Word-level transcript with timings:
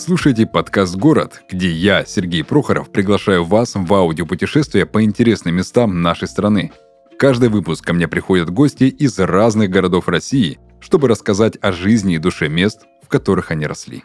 Слушаете 0.00 0.46
подкаст 0.46 0.96
«Город», 0.96 1.42
где 1.50 1.70
я, 1.70 2.06
Сергей 2.06 2.42
Прохоров, 2.42 2.90
приглашаю 2.90 3.44
вас 3.44 3.74
в 3.74 3.92
аудиопутешествие 3.92 4.86
по 4.86 5.04
интересным 5.04 5.56
местам 5.56 6.00
нашей 6.00 6.26
страны. 6.26 6.72
Каждый 7.18 7.50
выпуск 7.50 7.84
ко 7.84 7.92
мне 7.92 8.08
приходят 8.08 8.48
гости 8.48 8.84
из 8.84 9.18
разных 9.18 9.68
городов 9.68 10.08
России, 10.08 10.58
чтобы 10.80 11.06
рассказать 11.06 11.58
о 11.60 11.70
жизни 11.70 12.14
и 12.14 12.18
душе 12.18 12.48
мест, 12.48 12.86
в 13.02 13.08
которых 13.08 13.50
они 13.50 13.66
росли. 13.66 14.02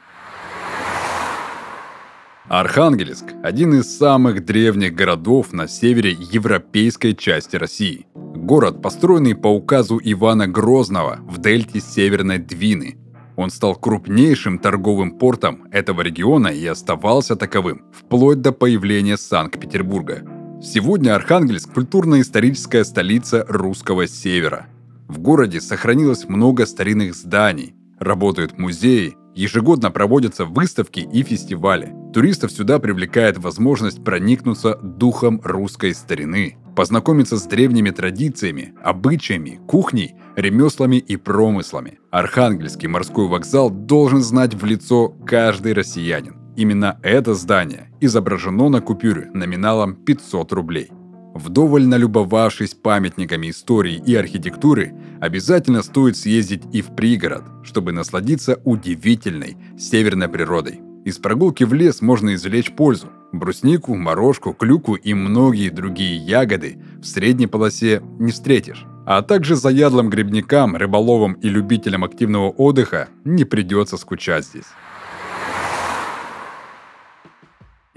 Архангельск– 2.49 3.27
один 3.43 3.75
из 3.75 3.97
самых 3.97 4.43
древних 4.43 4.93
городов 4.95 5.53
на 5.53 5.69
севере 5.69 6.11
европейской 6.11 7.13
части 7.13 7.55
России. 7.55 8.05
Город, 8.13 8.81
построенный 8.81 9.33
по 9.33 9.47
указу 9.47 10.01
Ивана 10.03 10.45
Грозного 10.45 11.19
в 11.21 11.37
дельте 11.37 11.79
Северной 11.79 12.39
Двины. 12.39 12.97
Он 13.35 13.49
стал 13.49 13.75
крупнейшим 13.75 14.59
торговым 14.59 15.17
портом 15.17 15.67
этого 15.71 16.01
региона 16.01 16.47
и 16.47 16.65
оставался 16.65 17.35
таковым 17.35 17.83
вплоть 17.93 18.41
до 18.41 18.51
появления 18.51 19.17
Санкт-Петербурга. 19.17 20.23
Сегодня 20.61 21.15
Архангельск– 21.15 21.73
культурно-историческая 21.73 22.85
столица 22.85 23.45
русского 23.47 24.07
севера. 24.07 24.67
В 25.07 25.19
городе 25.19 25.61
сохранилось 25.61 26.27
много 26.27 26.65
старинных 26.65 27.13
зданий, 27.13 27.75
работают 27.99 28.57
музеи, 28.57 29.15
ежегодно 29.35 29.91
проводятся 29.91 30.45
выставки 30.45 31.01
и 31.01 31.23
фестивали– 31.23 31.93
Туристов 32.15 32.53
сюда 32.53 32.79
привлекает 32.79 33.37
возможность 33.37 34.01
проникнуться 34.01 34.75
духом 34.81 35.41
русской 35.43 35.93
старины, 35.93 36.57
познакомиться 36.75 37.37
с 37.37 37.43
древними 37.43 37.89
традициями, 37.89 38.73
обычаями, 38.83 39.59
кухней, 39.67 40.15
ремеслами 40.35 40.97
и 40.97 41.15
промыслами. 41.15 41.99
Архангельский 42.11 42.87
морской 42.87 43.27
вокзал 43.27 43.69
должен 43.69 44.21
знать 44.21 44.53
в 44.53 44.65
лицо 44.65 45.09
каждый 45.25 45.73
россиянин. 45.73 46.35
Именно 46.55 46.99
это 47.03 47.33
здание 47.33 47.91
изображено 47.99 48.69
на 48.69 48.81
купюре 48.81 49.29
номиналом 49.33 49.95
500 49.95 50.53
рублей. 50.53 50.91
Вдоволь 51.33 51.85
налюбовавшись 51.85 52.75
памятниками 52.75 53.49
истории 53.49 54.01
и 54.05 54.15
архитектуры, 54.15 54.93
обязательно 55.19 55.83
стоит 55.83 56.15
съездить 56.15 56.63
и 56.71 56.81
в 56.81 56.95
пригород, 56.95 57.43
чтобы 57.63 57.91
насладиться 57.91 58.61
удивительной 58.63 59.57
северной 59.77 60.29
природой. 60.29 60.79
Из 61.03 61.17
прогулки 61.17 61.65
в 61.65 61.73
лес 61.73 62.01
можно 62.01 62.35
извлечь 62.35 62.71
пользу. 62.71 63.09
Бруснику, 63.39 63.95
морожку, 63.95 64.53
клюку 64.53 64.95
и 64.95 65.13
многие 65.13 65.69
другие 65.69 66.15
ягоды 66.15 66.77
в 67.01 67.05
средней 67.05 67.47
полосе 67.47 68.01
не 68.19 68.31
встретишь. 68.31 68.85
А 69.05 69.21
также 69.21 69.55
заядлым 69.55 70.09
грибникам, 70.09 70.75
рыболовам 70.75 71.33
и 71.33 71.49
любителям 71.49 72.03
активного 72.03 72.49
отдыха 72.49 73.09
не 73.23 73.43
придется 73.43 73.97
скучать 73.97 74.45
здесь. 74.45 74.65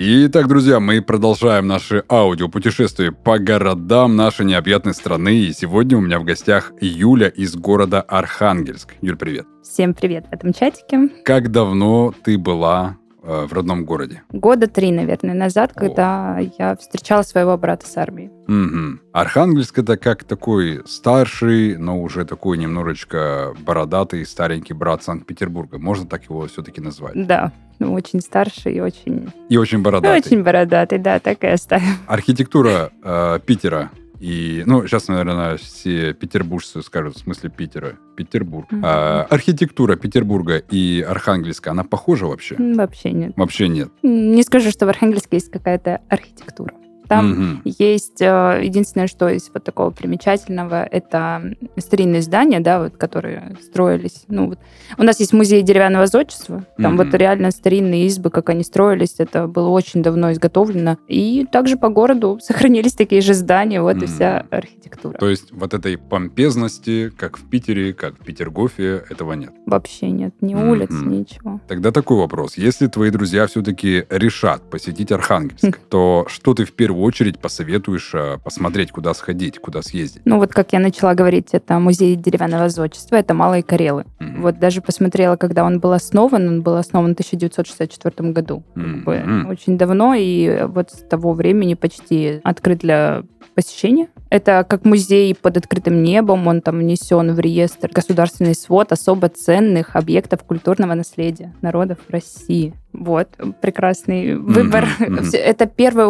Итак, 0.00 0.46
друзья, 0.46 0.78
мы 0.78 1.02
продолжаем 1.02 1.66
наше 1.66 2.04
аудиопутешествие 2.08 3.10
по 3.10 3.40
городам 3.40 4.14
нашей 4.14 4.46
необъятной 4.46 4.94
страны. 4.94 5.38
И 5.38 5.52
сегодня 5.52 5.98
у 5.98 6.00
меня 6.00 6.20
в 6.20 6.24
гостях 6.24 6.72
Юля 6.80 7.28
из 7.28 7.56
города 7.56 8.00
Архангельск. 8.00 8.94
Юль, 9.00 9.16
привет. 9.16 9.46
Всем 9.62 9.94
привет 9.94 10.26
в 10.30 10.32
этом 10.32 10.52
чатике. 10.52 11.08
Как 11.24 11.50
давно 11.50 12.14
ты 12.22 12.38
была 12.38 12.96
э, 13.28 13.46
в 13.46 13.52
родном 13.52 13.84
городе? 13.84 14.22
Года 14.32 14.66
три, 14.66 14.90
наверное, 14.90 15.34
назад, 15.34 15.72
О. 15.74 15.80
когда 15.80 16.38
я 16.58 16.76
встречала 16.76 17.22
своего 17.22 17.56
брата 17.56 17.86
с 17.86 17.96
армией. 17.96 18.30
Угу. 18.48 19.00
Архангельск 19.12 19.78
это 19.78 19.96
как 19.96 20.24
такой 20.24 20.82
старший, 20.86 21.76
но 21.76 22.00
уже 22.00 22.24
такой 22.24 22.58
немножечко 22.58 23.54
бородатый 23.60 24.24
старенький 24.24 24.72
брат 24.72 25.02
Санкт-Петербурга. 25.02 25.78
Можно 25.78 26.06
так 26.06 26.24
его 26.24 26.46
все-таки 26.46 26.80
назвать? 26.80 27.12
Да, 27.26 27.52
ну, 27.78 27.92
очень 27.92 28.20
старший 28.20 28.74
и 28.74 28.80
очень... 28.80 29.30
И 29.48 29.56
очень 29.56 29.82
бородатый. 29.82 30.16
И 30.16 30.26
очень 30.26 30.42
бородатый, 30.42 30.98
да, 30.98 31.20
так 31.20 31.44
и 31.44 31.48
оставим. 31.48 31.94
Архитектура 32.06 32.90
э, 33.02 33.38
Питера 33.44 33.90
и, 34.20 34.64
ну, 34.66 34.86
сейчас, 34.86 35.08
наверное, 35.08 35.56
все 35.56 36.12
петербуржцы 36.12 36.82
скажут, 36.82 37.16
в 37.16 37.20
смысле 37.20 37.50
Питера, 37.50 37.96
Петербург. 38.16 38.70
Mm-hmm. 38.72 38.80
А, 38.82 39.26
архитектура 39.30 39.96
Петербурга 39.96 40.56
и 40.56 41.04
Архангельска, 41.08 41.70
она 41.70 41.84
похожа 41.84 42.26
вообще? 42.26 42.56
Вообще 42.58 43.12
нет. 43.12 43.32
Вообще 43.36 43.68
нет. 43.68 43.90
Не 44.02 44.42
скажу, 44.42 44.70
что 44.70 44.86
в 44.86 44.88
Архангельске 44.88 45.36
есть 45.36 45.50
какая-то 45.50 46.00
архитектура. 46.08 46.74
Там 47.08 47.32
угу. 47.32 47.60
есть 47.64 48.20
э, 48.20 48.60
единственное, 48.62 49.06
что 49.06 49.28
из 49.28 49.50
вот 49.52 49.64
такого 49.64 49.90
примечательного, 49.90 50.84
это 50.84 51.54
старинные 51.78 52.20
здания, 52.20 52.60
да, 52.60 52.80
вот, 52.80 52.96
которые 52.96 53.56
строились. 53.62 54.24
Ну, 54.28 54.50
вот. 54.50 54.58
У 54.98 55.02
нас 55.02 55.18
есть 55.18 55.32
музей 55.32 55.62
деревянного 55.62 56.06
зодчества. 56.06 56.64
Там 56.76 56.94
угу. 56.94 57.04
вот 57.04 57.14
реально 57.14 57.50
старинные 57.50 58.06
избы, 58.06 58.30
как 58.30 58.50
они 58.50 58.62
строились, 58.62 59.14
это 59.18 59.46
было 59.46 59.68
очень 59.68 60.02
давно 60.02 60.32
изготовлено. 60.32 60.98
И 61.08 61.46
также 61.50 61.76
по 61.76 61.88
городу 61.88 62.38
сохранились 62.42 62.92
такие 62.92 63.22
же 63.22 63.32
здания, 63.32 63.80
вот 63.80 63.96
угу. 63.96 64.04
и 64.04 64.06
вся 64.06 64.44
архитектура. 64.50 65.16
То 65.18 65.30
есть 65.30 65.50
вот 65.52 65.72
этой 65.72 65.96
помпезности, 65.96 67.10
как 67.16 67.38
в 67.38 67.48
Питере, 67.48 67.94
как 67.94 68.20
в 68.20 68.24
Петергофе, 68.24 69.02
этого 69.08 69.32
нет? 69.32 69.52
Вообще 69.64 70.10
нет. 70.10 70.34
Ни 70.42 70.54
угу. 70.54 70.72
улиц, 70.72 70.90
ничего. 70.90 71.60
Тогда 71.68 71.90
такой 71.90 72.18
вопрос. 72.18 72.58
Если 72.58 72.86
твои 72.86 73.10
друзья 73.10 73.46
все-таки 73.46 74.04
решат 74.10 74.68
посетить 74.68 75.10
Архангельск, 75.10 75.78
то 75.88 76.26
что 76.28 76.52
ты 76.52 76.64
в 76.64 76.72
первую 76.72 76.97
первую 76.98 77.06
очередь 77.06 77.38
посоветуешь 77.38 78.10
э, 78.12 78.38
посмотреть, 78.42 78.90
куда 78.90 79.14
сходить, 79.14 79.58
куда 79.60 79.82
съездить? 79.82 80.22
Ну 80.24 80.38
вот 80.38 80.52
как 80.52 80.72
я 80.72 80.80
начала 80.80 81.14
говорить, 81.14 81.50
это 81.52 81.78
музей 81.78 82.16
деревянного 82.16 82.68
зодчества, 82.68 83.16
это 83.16 83.34
Малые 83.34 83.62
Карелы. 83.62 84.04
Mm-hmm. 84.18 84.40
Вот 84.40 84.58
даже 84.58 84.80
посмотрела, 84.80 85.36
когда 85.36 85.64
он 85.64 85.78
был 85.78 85.92
основан, 85.92 86.48
он 86.48 86.62
был 86.62 86.74
основан 86.74 87.10
в 87.10 87.12
1964 87.12 88.32
году. 88.32 88.64
Mm-hmm. 88.74 89.48
Очень 89.48 89.78
давно, 89.78 90.14
и 90.14 90.64
вот 90.66 90.90
с 90.90 91.08
того 91.08 91.34
времени 91.34 91.74
почти 91.74 92.40
открыт 92.42 92.78
для 92.80 93.22
посещения. 93.54 94.08
Это 94.30 94.64
как 94.68 94.84
музей 94.84 95.34
под 95.34 95.56
открытым 95.56 96.02
небом, 96.02 96.46
он 96.46 96.60
там 96.60 96.78
внесен 96.78 97.34
в 97.34 97.40
реестр 97.40 97.90
государственный 97.92 98.54
свод 98.54 98.92
особо 98.92 99.28
ценных 99.28 99.96
объектов 99.96 100.44
культурного 100.44 100.94
наследия 100.94 101.54
народов 101.60 101.98
России. 102.08 102.74
Вот, 102.92 103.28
прекрасный 103.60 104.36
выбор. 104.36 104.88
Mm-hmm, 104.98 105.08
mm-hmm. 105.08 105.36
Это 105.36 105.66
первое 105.66 106.06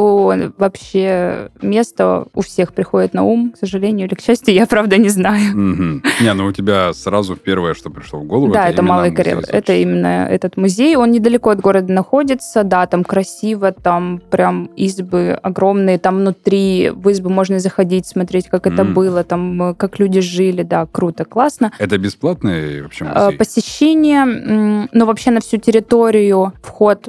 вообще 0.57 1.51
место 1.61 2.27
у 2.35 2.41
всех 2.41 2.73
приходит 2.73 3.15
на 3.15 3.25
ум, 3.25 3.51
к 3.51 3.59
сожалению 3.59 4.07
или 4.07 4.15
к 4.15 4.21
счастью, 4.21 4.55
я 4.55 4.67
правда 4.67 4.97
не 4.97 5.09
знаю. 5.09 5.55
Mm-hmm. 5.55 6.03
Не, 6.23 6.35
ну 6.35 6.47
у 6.47 6.53
тебя 6.53 6.93
сразу 6.93 7.37
первое, 7.37 7.75
что 7.75 7.91
пришло 7.91 8.21
в 8.21 8.25
голову, 8.25 8.53
да, 8.53 8.65
это, 8.65 8.75
это 8.75 8.83
Малый 8.83 9.11
Карел. 9.11 9.41
Это 9.41 9.73
именно 9.75 10.27
этот 10.29 10.57
музей. 10.57 10.97
Он 10.97 11.11
недалеко 11.11 11.51
от 11.51 11.61
города 11.61 11.93
находится, 11.93 12.63
да, 12.63 12.87
там 12.87 13.03
красиво, 13.03 13.73
там 13.73 14.23
прям 14.31 14.67
избы 14.77 15.33
огромные, 15.43 15.99
там 15.99 16.19
внутри 16.19 16.91
в 16.95 17.09
избы 17.09 17.29
можно 17.29 17.59
заходить, 17.59 18.07
смотреть, 18.07 18.49
как 18.49 18.67
это 18.67 18.83
mm-hmm. 18.83 18.93
было, 18.93 19.25
там 19.25 19.75
как 19.77 19.99
люди 19.99 20.21
жили, 20.21 20.63
да, 20.63 20.87
круто, 20.87 21.25
классно. 21.25 21.73
Это 21.79 21.99
бесплатный 21.99 22.83
вообще 22.83 23.05
а, 23.05 23.27
музей? 23.27 23.39
Посещение, 23.39 24.89
ну 24.93 25.07
вообще 25.07 25.33
на 25.33 25.41
всю 25.41 25.57
территорию 25.57 26.53
вход 26.69 27.09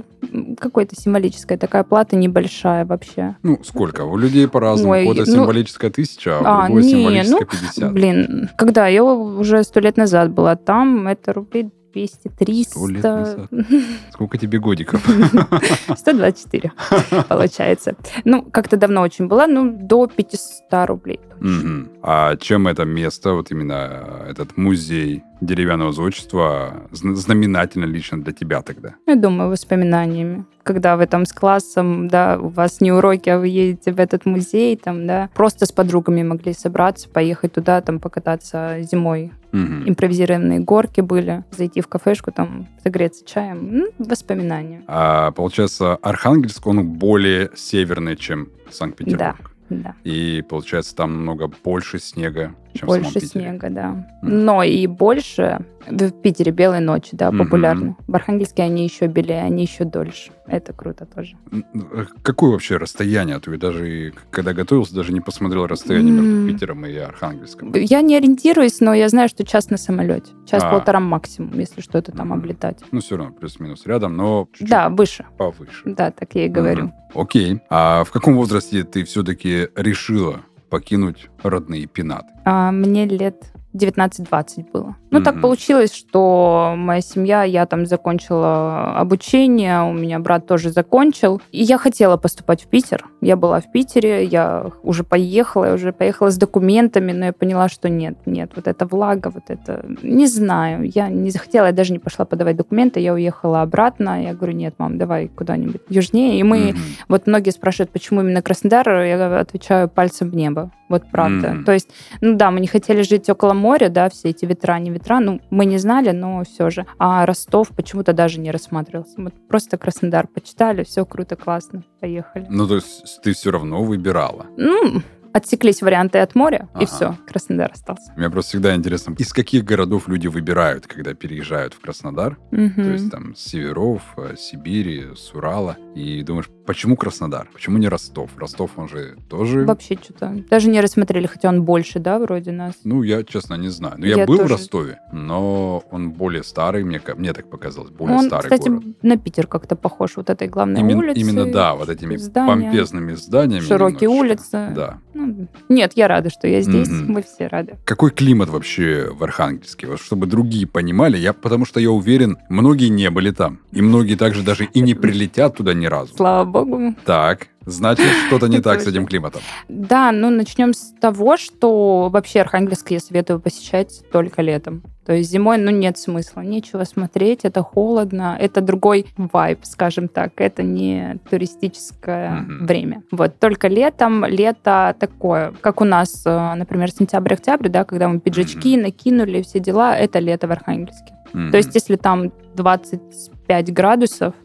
какой-то 0.58 0.96
символическая 0.96 1.58
такая 1.58 1.84
плата 1.84 2.16
небольшая 2.16 2.86
вообще. 2.86 3.36
Ну, 3.44 3.60
сколько? 3.64 4.06
У 4.06 4.18
людей 4.18 4.48
по-разному. 4.48 4.94
Ой, 4.94 5.04
Кого-то 5.04 5.26
ну, 5.26 5.34
символическая 5.34 5.92
тысяча, 5.92 6.40
а, 6.40 6.64
а 6.64 6.66
другой 6.66 6.84
не, 6.84 6.90
символическая 6.92 7.40
ну, 7.40 7.46
50. 7.46 7.94
Блин, 7.94 8.50
когда 8.58 8.88
я 8.88 9.04
уже 9.04 9.64
сто 9.64 9.80
лет 9.80 9.98
назад 9.98 10.32
была 10.32 10.56
там, 10.56 11.08
это 11.08 11.34
рублей 11.34 11.70
200, 11.94 12.30
300. 12.38 12.88
лет 12.88 13.04
назад. 13.04 13.50
Сколько 14.14 14.38
тебе 14.38 14.60
годиков? 14.60 15.02
124, 15.96 16.72
получается. 17.28 17.96
Ну, 18.26 18.44
как-то 18.44 18.78
давно 18.78 19.02
очень 19.02 19.28
была, 19.28 19.48
ну, 19.48 19.72
до 19.72 20.08
500 20.08 20.88
рублей. 20.88 21.20
Угу. 21.42 22.02
А 22.04 22.36
чем 22.38 22.68
это 22.68 22.86
место, 22.86 23.34
вот 23.34 23.52
именно 23.52 24.26
этот 24.30 24.58
музей 24.58 25.24
деревянного 25.42 25.92
зодчества 25.92 26.88
знаменательно 26.92 27.86
лично 27.86 28.22
для 28.22 28.34
тебя 28.34 28.62
тогда? 28.62 28.96
Я 29.08 29.16
думаю, 29.16 29.50
воспоминаниями. 29.50 30.46
Когда 30.64 30.98
вы 30.98 31.08
там 31.08 31.26
с 31.26 31.34
классом, 31.34 32.08
да, 32.08 32.38
у 32.40 32.50
вас 32.50 32.82
не 32.82 32.92
уроки, 32.92 33.30
а 33.30 33.40
вы 33.40 33.48
едете 33.48 33.92
в 33.92 34.00
этот 34.00 34.26
музей, 34.26 34.76
там, 34.78 35.08
да, 35.08 35.30
просто 35.34 35.66
с 35.66 35.72
подругами 35.72 36.22
могли 36.22 36.54
собраться, 36.54 37.10
поехать 37.10 37.54
туда, 37.54 37.82
там, 37.82 38.00
покататься 38.00 38.78
зимой. 38.82 39.32
Угу. 39.52 39.90
Импровизированные 39.90 40.60
горки 40.60 41.02
были, 41.02 41.44
зайти 41.52 41.82
в 41.82 41.88
кафешку, 41.88 42.32
там, 42.32 42.68
согреться 42.84 43.26
чаем. 43.26 43.70
Ну, 43.72 43.90
воспоминания. 43.98 44.84
А, 44.88 45.32
получается, 45.32 45.96
Архангельск, 45.96 46.68
он 46.68 46.88
более 46.88 47.50
северный, 47.56 48.16
чем 48.16 48.50
Санкт-Петербург. 48.70 49.38
Да. 49.42 49.50
Да. 49.70 49.96
И 50.04 50.44
получается, 50.50 50.96
там 50.96 51.14
намного 51.14 51.52
больше 51.64 52.00
снега. 52.00 52.56
Чем 52.74 52.88
больше 52.88 53.20
снега, 53.20 53.70
да. 53.70 54.08
Но 54.22 54.64
и 54.64 54.88
больше 54.88 55.66
в 55.88 56.12
Питере 56.12 56.52
белые 56.52 56.82
ночи, 56.82 57.10
да, 57.14 57.32
популярны. 57.32 57.96
В 58.08 58.16
Архангельске 58.16 58.64
они 58.64 58.84
еще 58.84 59.08
белее, 59.08 59.42
они 59.42 59.64
еще 59.64 59.86
дольше. 59.86 60.32
Это 60.46 60.74
круто 60.74 61.06
тоже. 61.06 61.36
Э, 61.52 62.06
какое 62.24 62.52
вообще 62.52 62.78
расстояние? 62.78 63.36
А 63.36 63.40
то 63.40 63.52
я 63.52 63.58
даже, 63.58 64.14
когда 64.32 64.54
готовился, 64.54 64.96
даже 64.96 65.14
не 65.14 65.22
посмотрел 65.22 65.68
расстояние 65.68 66.12
между 66.12 66.48
Питером 66.52 66.86
и 66.86 66.96
Архангельском. 66.96 67.72
Я 67.74 68.02
не 68.02 68.16
ориентируюсь, 68.18 68.80
но 68.80 68.94
я 68.94 69.10
знаю, 69.10 69.30
что 69.30 69.46
час 69.46 69.70
на 69.70 69.78
самолете. 69.78 70.32
Час-полтора 70.48 70.98
а. 70.98 71.02
максимум, 71.02 71.60
если 71.60 71.82
что-то 71.82 72.12
там 72.12 72.34
облетать. 72.34 72.80
Ну, 72.92 73.00
все 73.00 73.18
равно 73.18 73.34
плюс-минус 73.34 73.86
рядом, 73.86 74.18
но 74.18 74.48
чуть-чуть 74.52 74.70
Да, 74.70 74.90
выше. 74.90 75.26
Повыше. 75.38 75.84
Да, 75.86 76.12
так 76.12 76.34
я 76.34 76.46
и 76.46 76.50
говорю. 76.50 76.92
Окей. 77.14 77.60
А 77.70 78.04
в 78.04 78.12
каком 78.12 78.36
возрасте 78.36 78.84
ты 78.84 79.04
все-таки 79.04 79.70
решила 79.76 80.42
покинуть 80.70 81.30
родные 81.44 81.88
пенаты? 81.88 82.30
А, 82.46 82.72
мне 82.72 83.06
лет 83.06 83.52
19-20 83.74 84.72
было. 84.74 84.96
Ну, 85.12 85.20
mm-hmm. 85.20 85.24
так 85.24 85.42
получилось, 85.42 85.94
что 85.94 86.74
моя 86.76 87.02
семья, 87.02 87.44
я 87.44 87.66
там 87.66 87.86
закончила 87.86 88.98
обучение, 88.98 89.82
у 89.82 89.94
меня 89.94 90.20
брат 90.20 90.48
тоже 90.48 90.72
закончил. 90.72 91.42
И 91.52 91.64
я 91.64 91.78
хотела 91.78 92.18
поступать 92.18 92.64
в 92.64 92.68
Питер. 92.68 93.06
Я 93.22 93.36
была 93.36 93.60
в 93.60 93.72
Питере, 93.72 94.24
я 94.24 94.66
уже 94.84 95.04
поехала, 95.04 95.66
я 95.66 95.74
уже 95.74 95.94
поехала 95.94 96.32
с 96.32 96.38
документами, 96.38 97.12
но 97.12 97.26
я 97.26 97.34
поняла, 97.34 97.70
что 97.70 97.90
нет, 97.90 98.18
нет, 98.26 98.52
вот 98.56 98.68
это 98.68 98.86
влага, 98.86 99.30
вот 99.30 99.44
это... 99.48 99.86
Не 100.02 100.28
знаю, 100.28 100.90
я 100.90 101.10
не 101.10 101.30
захотела, 101.30 101.68
я 101.68 101.72
даже 101.72 101.94
не 101.94 102.00
пошла 102.00 102.26
подавать 102.26 102.56
документы, 102.56 103.00
я 103.00 103.14
уехала 103.14 103.62
обратно. 103.62 104.24
Я 104.24 104.34
говорю, 104.34 104.54
нет, 104.54 104.76
мам, 104.78 104.98
давай 104.98 105.28
куда-нибудь 105.28 105.82
южнее. 105.90 106.40
И 106.40 106.44
мы... 106.44 106.58
Mm-hmm. 106.58 106.78
Вот 107.08 107.28
многие 107.28 107.52
спрашивают, 107.52 107.92
почему 107.92 108.22
именно 108.22 108.42
Краснодар, 108.42 108.90
я 109.04 109.40
отвечаю 109.40 109.90
пальцем 109.90 110.30
в 110.30 110.36
небо. 110.36 110.72
Вот 110.90 111.04
правда. 111.12 111.50
Mm-hmm. 111.50 111.64
То 111.66 111.72
есть, 111.72 111.90
ну 112.22 112.36
да, 112.36 112.50
мы 112.50 112.60
не 112.60 112.68
хотели 112.68 113.04
жить 113.04 113.30
около 113.30 113.54
моря, 113.54 113.69
да, 113.78 114.10
все 114.10 114.30
эти 114.30 114.46
ветра, 114.46 114.80
не 114.80 114.90
ветра, 114.90 115.20
ну, 115.20 115.42
мы 115.50 115.66
не 115.66 115.78
знали, 115.78 116.12
но 116.12 116.44
все 116.44 116.70
же. 116.70 116.86
А 116.98 117.26
Ростов 117.26 117.70
почему-то 117.70 118.14
даже 118.14 118.40
не 118.40 118.52
рассматривался. 118.52 119.22
Мы 119.22 119.30
просто 119.30 119.78
Краснодар 119.78 120.28
почитали, 120.28 120.84
все 120.84 121.06
круто, 121.06 121.36
классно, 121.36 121.84
поехали. 122.00 122.48
Ну, 122.50 122.68
то 122.68 122.76
есть 122.76 123.22
ты 123.22 123.34
все 123.34 123.52
равно 123.52 123.84
выбирала? 123.84 124.48
Ну, 124.58 125.02
отсеклись 125.40 125.82
варианты 125.82 126.20
от 126.20 126.36
моря, 126.36 126.70
ага. 126.74 126.84
и 126.84 126.86
все, 126.86 127.18
Краснодар 127.28 127.72
остался. 127.72 128.14
Мне 128.16 128.30
просто 128.30 128.50
всегда 128.50 128.76
интересно, 128.76 129.16
из 129.18 129.34
каких 129.34 129.64
городов 129.64 130.08
люди 130.08 130.28
выбирают, 130.28 130.88
когда 130.88 131.14
переезжают 131.14 131.74
в 131.74 131.80
Краснодар? 131.80 132.38
Угу. 132.52 132.72
То 132.76 132.92
есть 132.92 133.12
там 133.12 133.36
с 133.36 133.40
северов, 133.40 134.02
э, 134.18 134.36
Сибири, 134.38 135.08
с 135.16 135.34
Урала. 135.34 135.78
И 135.96 136.22
думаешь, 136.24 136.50
почему 136.66 136.96
Краснодар? 136.96 137.50
Почему 137.52 137.78
не 137.78 137.88
Ростов? 137.88 138.32
Ростов, 138.38 138.72
он 138.78 138.88
же 138.88 139.18
тоже... 139.30 139.66
Вообще 139.66 139.98
что-то. 140.02 140.44
Даже 140.50 140.70
не 140.70 140.82
рассмотрели, 140.82 141.26
хотя 141.28 141.50
он 141.50 141.64
больше, 141.64 142.00
да, 142.00 142.20
вроде 142.20 142.52
нас? 142.52 142.76
Ну, 142.84 143.04
я, 143.04 143.24
честно, 143.24 143.56
не 143.56 143.70
знаю. 143.70 143.96
Ну, 143.98 144.06
я, 144.06 144.18
я 144.18 144.26
был 144.26 144.38
тоже... 144.38 144.48
в 144.48 144.52
Ростове, 144.52 145.00
но 145.12 145.84
он 145.92 146.12
более 146.12 146.44
старый, 146.44 146.84
мне, 146.84 147.02
мне 147.18 147.34
так 147.34 147.50
показалось, 147.50 147.90
более 147.90 148.18
он, 148.18 148.26
старый 148.26 148.44
кстати, 148.44 148.70
город. 148.70 148.84
на 149.02 149.18
Питер 149.18 149.48
как-то 149.48 149.76
похож, 149.76 150.18
вот 150.18 150.30
этой 150.30 150.48
главной 150.48 150.82
Именно, 150.82 151.00
улицей. 151.00 151.22
Именно, 151.22 151.52
да, 151.52 151.76
вот 151.76 151.90
этими 151.90 152.16
здания, 152.18 152.70
помпезными 152.70 153.14
зданиями. 153.14 153.64
Широкие 153.64 154.10
улицы. 154.10 154.72
Да. 154.76 155.00
Ну, 155.14 155.29
нет, 155.70 155.94
я 155.96 156.08
рада, 156.08 156.30
что 156.30 156.48
я 156.48 156.62
здесь. 156.62 156.88
Mm-hmm. 156.88 157.06
Мы 157.08 157.22
все 157.22 157.48
рады. 157.48 157.78
Какой 157.86 158.12
климат 158.12 158.50
вообще 158.50 159.10
в 159.12 159.24
Архангельске? 159.24 159.88
Вот 159.88 160.00
чтобы 160.00 160.28
другие 160.28 160.68
понимали, 160.68 161.18
я, 161.18 161.34
потому 161.34 161.66
что 161.66 161.80
я 161.80 161.92
уверен, 161.92 162.38
многие 162.50 162.90
не 162.90 163.10
были 163.10 163.32
там. 163.32 163.60
И 163.72 163.82
многие 163.82 164.16
также 164.16 164.44
даже 164.44 164.66
и 164.66 164.80
не 164.80 164.94
прилетят 164.94 165.58
туда 165.58 165.74
ни 165.74 165.86
разу. 165.86 166.16
Слава 166.16 166.46
богу. 166.46 166.96
Так, 167.06 167.48
Значит, 167.72 168.06
что-то 168.28 168.48
не 168.48 168.60
так 168.62 168.82
с 168.82 168.88
этим 168.88 169.06
климатом. 169.06 169.42
Да, 169.68 170.12
ну 170.12 170.30
начнем 170.30 170.74
с 170.74 170.94
того, 171.00 171.38
что 171.38 172.10
вообще 172.12 172.42
Архангельск 172.42 172.92
я 172.92 173.00
советую 173.00 173.40
посещать 173.40 174.02
только 174.12 174.42
летом. 174.42 174.84
То 175.10 175.16
есть 175.16 175.32
зимой, 175.32 175.58
ну, 175.58 175.72
нет 175.72 175.98
смысла, 175.98 176.42
нечего 176.42 176.84
смотреть, 176.84 177.40
это 177.42 177.64
холодно, 177.64 178.38
это 178.40 178.62
другой 178.62 179.08
вайб, 179.18 179.58
скажем 179.64 180.08
так, 180.08 180.34
это 180.36 180.62
не 180.62 181.18
туристическое 181.28 182.30
mm-hmm. 182.30 182.66
время. 182.68 183.02
Вот, 183.10 183.40
только 183.40 183.70
летом, 183.70 184.24
лето 184.26 184.96
такое, 185.00 185.52
как 185.62 185.82
у 185.82 185.84
нас, 185.84 186.22
э, 186.28 186.54
например, 186.54 186.92
сентябрь-октябрь, 186.92 187.70
да, 187.70 187.86
когда 187.86 188.08
мы 188.08 188.20
пиджачки 188.20 188.78
mm-hmm. 188.78 188.84
накинули, 188.84 189.42
все 189.42 189.60
дела, 189.60 189.98
это 189.98 190.20
лето 190.20 190.48
в 190.48 190.52
Архангельске. 190.52 191.16
Mm-hmm. 191.34 191.50
То 191.50 191.58
есть 191.58 191.74
если 191.74 191.96
там 191.96 192.32
25 192.54 193.74
градусов, 193.74 194.36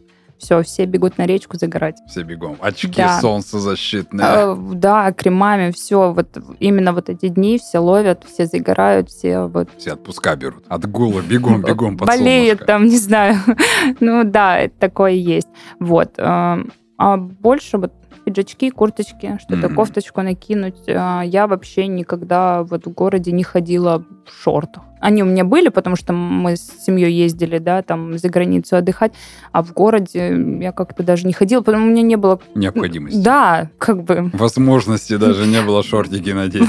все, 0.45 0.61
все 0.61 0.85
бегут 0.85 1.17
на 1.17 1.25
речку 1.25 1.57
загорать. 1.57 1.97
Все 2.07 2.21
бегом. 2.21 2.57
Очки 2.59 3.01
да. 3.01 3.19
солнцезащитные. 3.19 4.27
Э, 4.27 4.55
да, 4.73 5.11
кремами, 5.11 5.71
все. 5.71 6.13
Вот 6.13 6.37
именно 6.59 6.93
вот 6.93 7.09
эти 7.09 7.29
дни 7.29 7.57
все 7.57 7.79
ловят, 7.79 8.23
все 8.31 8.45
загорают, 8.45 9.09
все 9.09 9.47
вот... 9.47 9.69
Все 9.77 9.93
отпуска 9.93 10.35
берут. 10.35 10.63
От 10.67 10.85
гула 10.89 11.21
бегом, 11.21 11.63
бегом 11.63 11.97
под 11.97 12.07
Болеют 12.07 12.65
там, 12.65 12.85
не 12.85 12.97
знаю. 12.97 13.37
ну 13.99 14.23
да, 14.23 14.69
такое 14.79 15.13
есть. 15.13 15.47
Вот. 15.79 16.13
Э, 16.17 16.57
а 16.97 17.17
больше 17.17 17.77
вот 17.77 17.91
пиджачки, 18.25 18.71
курточки, 18.71 19.37
что-то, 19.39 19.67
mm-hmm. 19.67 19.75
кофточку 19.75 20.21
накинуть. 20.21 20.87
Э, 20.87 21.21
я 21.23 21.47
вообще 21.47 21.87
никогда 21.87 22.63
вот 22.63 22.85
в 22.85 22.91
городе 22.91 23.31
не 23.31 23.43
ходила 23.43 24.03
в 24.25 24.43
шортах. 24.43 24.83
Они 24.99 25.21
у 25.21 25.25
меня 25.25 25.43
были, 25.43 25.69
потому 25.69 25.95
что 25.95 26.13
мы 26.13 26.57
с 26.57 26.83
семьей 26.85 27.13
ездили, 27.13 27.59
да, 27.59 27.83
там 27.83 28.17
за 28.17 28.29
границу 28.29 28.75
отдыхать, 28.75 29.13
а 29.51 29.61
в 29.61 29.71
городе 29.73 30.35
я 30.61 30.71
как-то 30.71 31.03
даже 31.03 31.27
не 31.27 31.33
ходила, 31.33 31.61
потому 31.61 31.83
что 31.83 31.87
у 31.87 31.91
меня 31.91 32.01
не 32.01 32.15
было... 32.15 32.39
Необходимости. 32.55 33.21
Да, 33.21 33.69
как 33.77 34.03
бы... 34.03 34.31
Возможности 34.33 35.17
даже 35.17 35.45
не 35.45 35.61
было 35.61 35.83
шортики 35.83 36.31
надеть. 36.31 36.67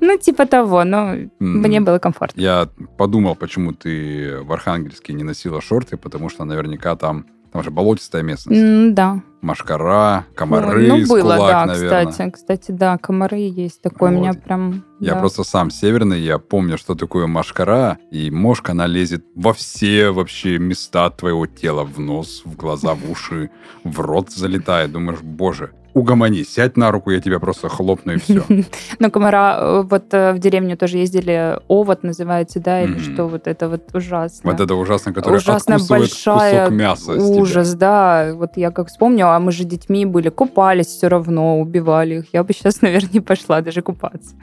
Ну, 0.00 0.18
типа 0.18 0.46
того, 0.46 0.84
но 0.84 1.14
mm. 1.14 1.28
мне 1.38 1.80
было 1.80 1.98
комфортно. 1.98 2.40
Я 2.40 2.68
подумал, 2.98 3.34
почему 3.34 3.72
ты 3.72 4.38
в 4.42 4.52
Архангельске 4.52 5.14
не 5.14 5.24
носила 5.24 5.60
шорты, 5.60 5.96
потому 5.96 6.28
что 6.28 6.44
наверняка 6.44 6.94
там 6.96 7.26
там 7.56 7.62
же 7.62 7.70
болотистая 7.70 8.22
местность. 8.22 8.60
Mm, 8.60 8.90
да. 8.90 9.22
Машкара, 9.42 10.26
комары 10.34 10.88
ну, 10.88 11.06
было, 11.06 11.20
кулак, 11.20 11.50
да, 11.50 11.66
наверное. 11.66 12.06
кстати. 12.06 12.30
Кстати, 12.30 12.70
да, 12.72 12.98
комары 12.98 13.38
есть. 13.38 13.82
Такое 13.82 14.10
вот. 14.10 14.16
у 14.16 14.20
меня 14.20 14.32
прям... 14.32 14.84
Я 14.98 15.14
да. 15.14 15.20
просто 15.20 15.44
сам 15.44 15.70
северный, 15.70 16.20
я 16.20 16.38
помню, 16.38 16.78
что 16.78 16.94
такое 16.94 17.26
машкара, 17.26 17.98
и 18.10 18.30
мошка, 18.30 18.72
она 18.72 18.86
лезет 18.86 19.24
во 19.34 19.52
все 19.52 20.10
вообще 20.10 20.58
места 20.58 21.10
твоего 21.10 21.46
тела, 21.46 21.84
в 21.84 22.00
нос, 22.00 22.42
в 22.44 22.56
глаза, 22.56 22.94
в 22.94 23.10
уши, 23.10 23.50
в 23.84 24.00
рот 24.00 24.30
залетает. 24.30 24.92
Думаешь, 24.92 25.20
боже, 25.20 25.72
угомони, 25.96 26.44
сядь 26.44 26.76
на 26.76 26.90
руку, 26.90 27.10
я 27.10 27.20
тебя 27.20 27.40
просто 27.40 27.68
хлопну 27.68 28.12
и 28.12 28.16
все. 28.18 28.44
Ну, 28.98 29.10
комара, 29.10 29.56
э, 29.58 29.82
вот 29.82 30.12
э, 30.12 30.32
в 30.34 30.38
деревню 30.38 30.76
тоже 30.76 30.98
ездили, 30.98 31.58
овод 31.68 32.02
называется, 32.02 32.60
да, 32.60 32.82
или 32.82 32.98
что, 32.98 33.26
вот 33.26 33.46
это 33.46 33.68
вот 33.68 33.94
ужасно. 33.94 34.50
Вот 34.50 34.60
это 34.60 34.74
ужасно, 34.74 35.14
которое 35.14 35.40
большая 35.88 36.66
кусок 36.66 36.70
мяса 36.70 37.12
Ужас, 37.12 37.74
да. 37.74 38.32
Вот 38.34 38.56
я 38.56 38.70
как 38.70 38.88
вспомню, 38.88 39.25
а 39.34 39.40
мы 39.40 39.52
же 39.52 39.64
детьми 39.64 40.06
были, 40.06 40.28
купались 40.28 40.86
все 40.86 41.08
равно, 41.08 41.60
убивали 41.60 42.16
их. 42.16 42.26
Я 42.32 42.44
бы 42.44 42.52
сейчас, 42.52 42.82
наверное, 42.82 43.10
не 43.12 43.20
пошла 43.20 43.60
даже 43.60 43.82
купаться. 43.82 44.34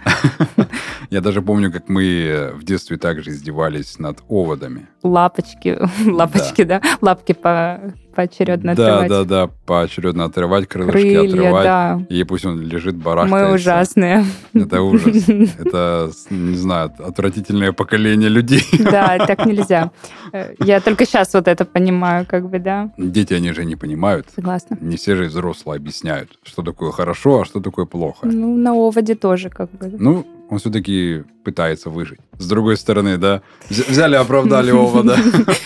Я 1.09 1.21
даже 1.21 1.41
помню, 1.41 1.71
как 1.71 1.89
мы 1.89 2.51
в 2.55 2.63
детстве 2.63 2.97
также 2.97 3.31
издевались 3.31 3.99
над 3.99 4.23
оводами. 4.27 4.87
Лапочки, 5.03 5.77
лапочки, 6.09 6.63
да, 6.63 6.81
лапки 7.01 7.33
по 7.33 7.93
поочередно 8.13 8.75
да, 8.75 8.83
отрывать. 8.83 9.09
Да, 9.09 9.23
да, 9.23 9.47
да, 9.47 9.53
поочередно 9.65 10.25
отрывать, 10.25 10.67
крылышки 10.67 11.01
Крылья, 11.01 11.27
отрывать. 11.27 11.63
Да. 11.63 12.01
И 12.09 12.23
пусть 12.23 12.45
он 12.45 12.61
лежит, 12.61 12.95
барахтается. 12.95 13.47
Мы 13.47 13.53
ужасные. 13.55 14.25
Это 14.53 14.81
ужас. 14.81 15.27
Это, 15.27 16.11
не 16.29 16.55
знаю, 16.55 16.91
отвратительное 16.99 17.71
поколение 17.71 18.29
людей. 18.29 18.63
Да, 18.93 19.17
так 19.25 19.45
нельзя. 19.45 19.91
Э, 20.33 20.53
я 20.59 20.79
только 20.79 21.05
сейчас 21.05 21.33
вот 21.33 21.47
это 21.47 21.65
понимаю, 21.65 22.25
как 22.27 22.49
бы, 22.49 22.59
да. 22.59 22.91
Дети, 22.97 23.33
они 23.33 23.51
же 23.53 23.65
не 23.65 23.75
понимают. 23.75 24.27
Согласна. 24.35 24.77
Не 24.81 24.97
все 24.97 25.15
же 25.15 25.23
взрослые 25.23 25.77
объясняют, 25.77 26.37
что 26.43 26.61
такое 26.61 26.91
хорошо, 26.91 27.41
а 27.41 27.45
что 27.45 27.59
такое 27.59 27.85
плохо. 27.85 28.27
Ну, 28.27 28.55
на 28.55 28.73
оводе 28.73 29.15
тоже, 29.15 29.49
как 29.49 29.71
бы. 29.71 29.91
Ну, 29.97 30.25
он 30.49 30.59
все-таки 30.59 31.23
пытается 31.43 31.89
выжить. 31.89 32.19
С 32.37 32.47
другой 32.47 32.77
стороны, 32.77 33.17
да, 33.17 33.41
взяли, 33.69 34.15
оправдали 34.15 34.71
овода. 34.71 35.17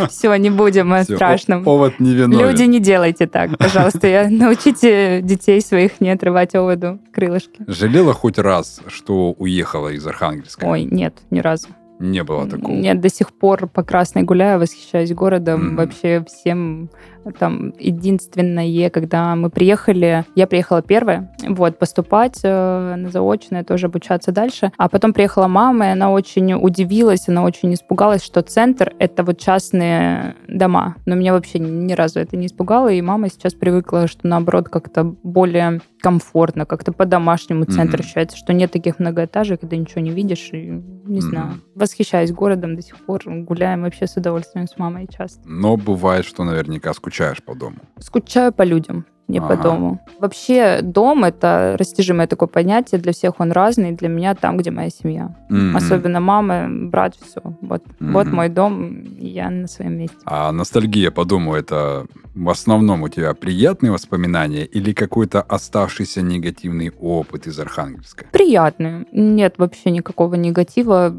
Все, 0.09 0.35
не 0.35 0.49
будем 0.49 0.93
о 0.93 1.03
страшном. 1.03 1.67
Овод 1.67 1.99
не 1.99 2.13
виновен. 2.13 2.47
Люди, 2.47 2.63
не 2.63 2.79
делайте 2.79 3.27
так, 3.27 3.57
пожалуйста. 3.57 4.27
Научите 4.29 5.21
детей 5.21 5.61
своих 5.61 5.99
не 6.01 6.09
отрывать 6.09 6.55
оводу 6.55 6.99
крылышки. 7.13 7.63
Жалела 7.67 8.13
хоть 8.13 8.37
раз, 8.37 8.81
что 8.87 9.33
уехала 9.33 9.89
из 9.89 10.05
Архангельска? 10.05 10.65
Ой, 10.65 10.83
нет, 10.83 11.15
ни 11.31 11.39
разу. 11.39 11.67
Не 11.99 12.23
было 12.23 12.47
такого? 12.47 12.71
Нет, 12.73 13.01
до 13.01 13.09
сих 13.09 13.33
пор 13.33 13.67
по 13.67 13.83
Красной 13.83 14.21
гуляю, 14.21 14.59
восхищаюсь 14.59 15.11
городом. 15.13 15.73
Mm. 15.73 15.75
Вообще 15.77 16.25
всем 16.27 16.91
Там 17.31 17.73
единственное, 17.79 18.89
когда 18.89 19.35
мы 19.35 19.49
приехали, 19.49 20.25
я 20.35 20.47
приехала 20.47 20.81
первая, 20.81 21.33
вот, 21.47 21.79
поступать 21.79 22.39
э, 22.43 22.95
на 22.95 23.09
заочное, 23.09 23.63
тоже 23.63 23.87
обучаться 23.87 24.31
дальше. 24.31 24.71
А 24.77 24.89
потом 24.89 25.13
приехала 25.13 25.47
мама, 25.47 25.87
и 25.87 25.89
она 25.89 26.11
очень 26.11 26.53
удивилась, 26.53 27.27
она 27.27 27.43
очень 27.43 27.73
испугалась, 27.73 28.23
что 28.23 28.41
центр— 28.41 28.93
это 28.99 29.23
вот 29.23 29.39
частные 29.39 30.35
дома. 30.47 30.95
Но 31.05 31.15
меня 31.15 31.33
вообще 31.33 31.59
ни 31.59 31.93
разу 31.93 32.19
это 32.19 32.37
не 32.37 32.47
испугало, 32.47 32.89
и 32.89 33.01
мама 33.01 33.29
сейчас 33.29 33.53
привыкла, 33.53 34.07
что 34.07 34.27
наоборот 34.27 34.69
как-то 34.69 35.03
более 35.23 35.81
комфортно, 35.99 36.65
как-то 36.65 36.91
по-домашнему 36.91 37.65
центр 37.65 37.97
mm-hmm. 37.97 38.01
ощущается, 38.01 38.37
что 38.37 38.53
нет 38.53 38.71
таких 38.71 38.99
многоэтажек, 38.99 39.61
когда 39.61 39.75
ничего 39.77 40.01
не 40.01 40.11
видишь, 40.11 40.49
и 40.51 40.57
не 40.57 41.19
mm-hmm. 41.19 41.21
знаю. 41.21 41.61
Восхищаюсь 41.75 42.31
городом 42.31 42.75
до 42.75 42.81
сих 42.81 42.97
пор, 42.97 43.23
гуляем 43.25 43.83
вообще 43.83 44.07
с 44.07 44.15
удовольствием 44.15 44.67
с 44.67 44.77
мамой 44.77 45.07
часто. 45.07 45.41
Но 45.45 45.75
бывает, 45.77 46.25
что 46.25 46.43
наверняка 46.43 46.93
скучаешь 47.17 47.41
по 47.41 47.55
дому. 47.55 47.77
Скучаю 47.99 48.53
по 48.53 48.65
людям 48.65 49.05
не 49.27 49.39
ага. 49.39 49.47
по 49.47 49.63
дому. 49.63 49.99
Вообще 50.19 50.79
дом— 50.81 51.23
это 51.25 51.75
растяжимое 51.77 52.27
такое 52.27 52.47
понятие, 52.47 53.01
для 53.01 53.11
всех 53.11 53.39
он 53.39 53.51
разный, 53.51 53.91
для 53.91 54.07
меня 54.07 54.35
там, 54.35 54.57
где 54.57 54.71
моя 54.71 54.89
семья. 54.89 55.35
Mm-hmm. 55.49 55.75
Особенно 55.75 56.19
мама, 56.19 56.67
брат, 56.69 57.15
все. 57.15 57.41
Вот, 57.61 57.83
mm-hmm. 57.83 58.11
вот 58.11 58.27
мой 58.27 58.49
дом, 58.49 59.03
я 59.17 59.49
на 59.49 59.67
своем 59.67 59.97
месте. 59.97 60.17
А 60.25 60.51
ностальгия 60.51 61.11
по 61.11 61.25
дому— 61.25 61.55
это 61.55 62.05
в 62.37 62.49
основном 62.49 63.01
у 63.01 63.09
тебя 63.09 63.33
приятные 63.33 63.91
воспоминания 63.91 64.63
или 64.63 64.93
какой-то 64.93 65.41
оставшийся 65.41 66.21
негативный 66.21 66.91
опыт 66.99 67.47
из 67.47 67.59
Архангельска? 67.59 68.25
Приятные. 68.31 69.07
Нет 69.11 69.55
вообще 69.57 69.89
никакого 69.89 70.35
негатива. 70.35 71.15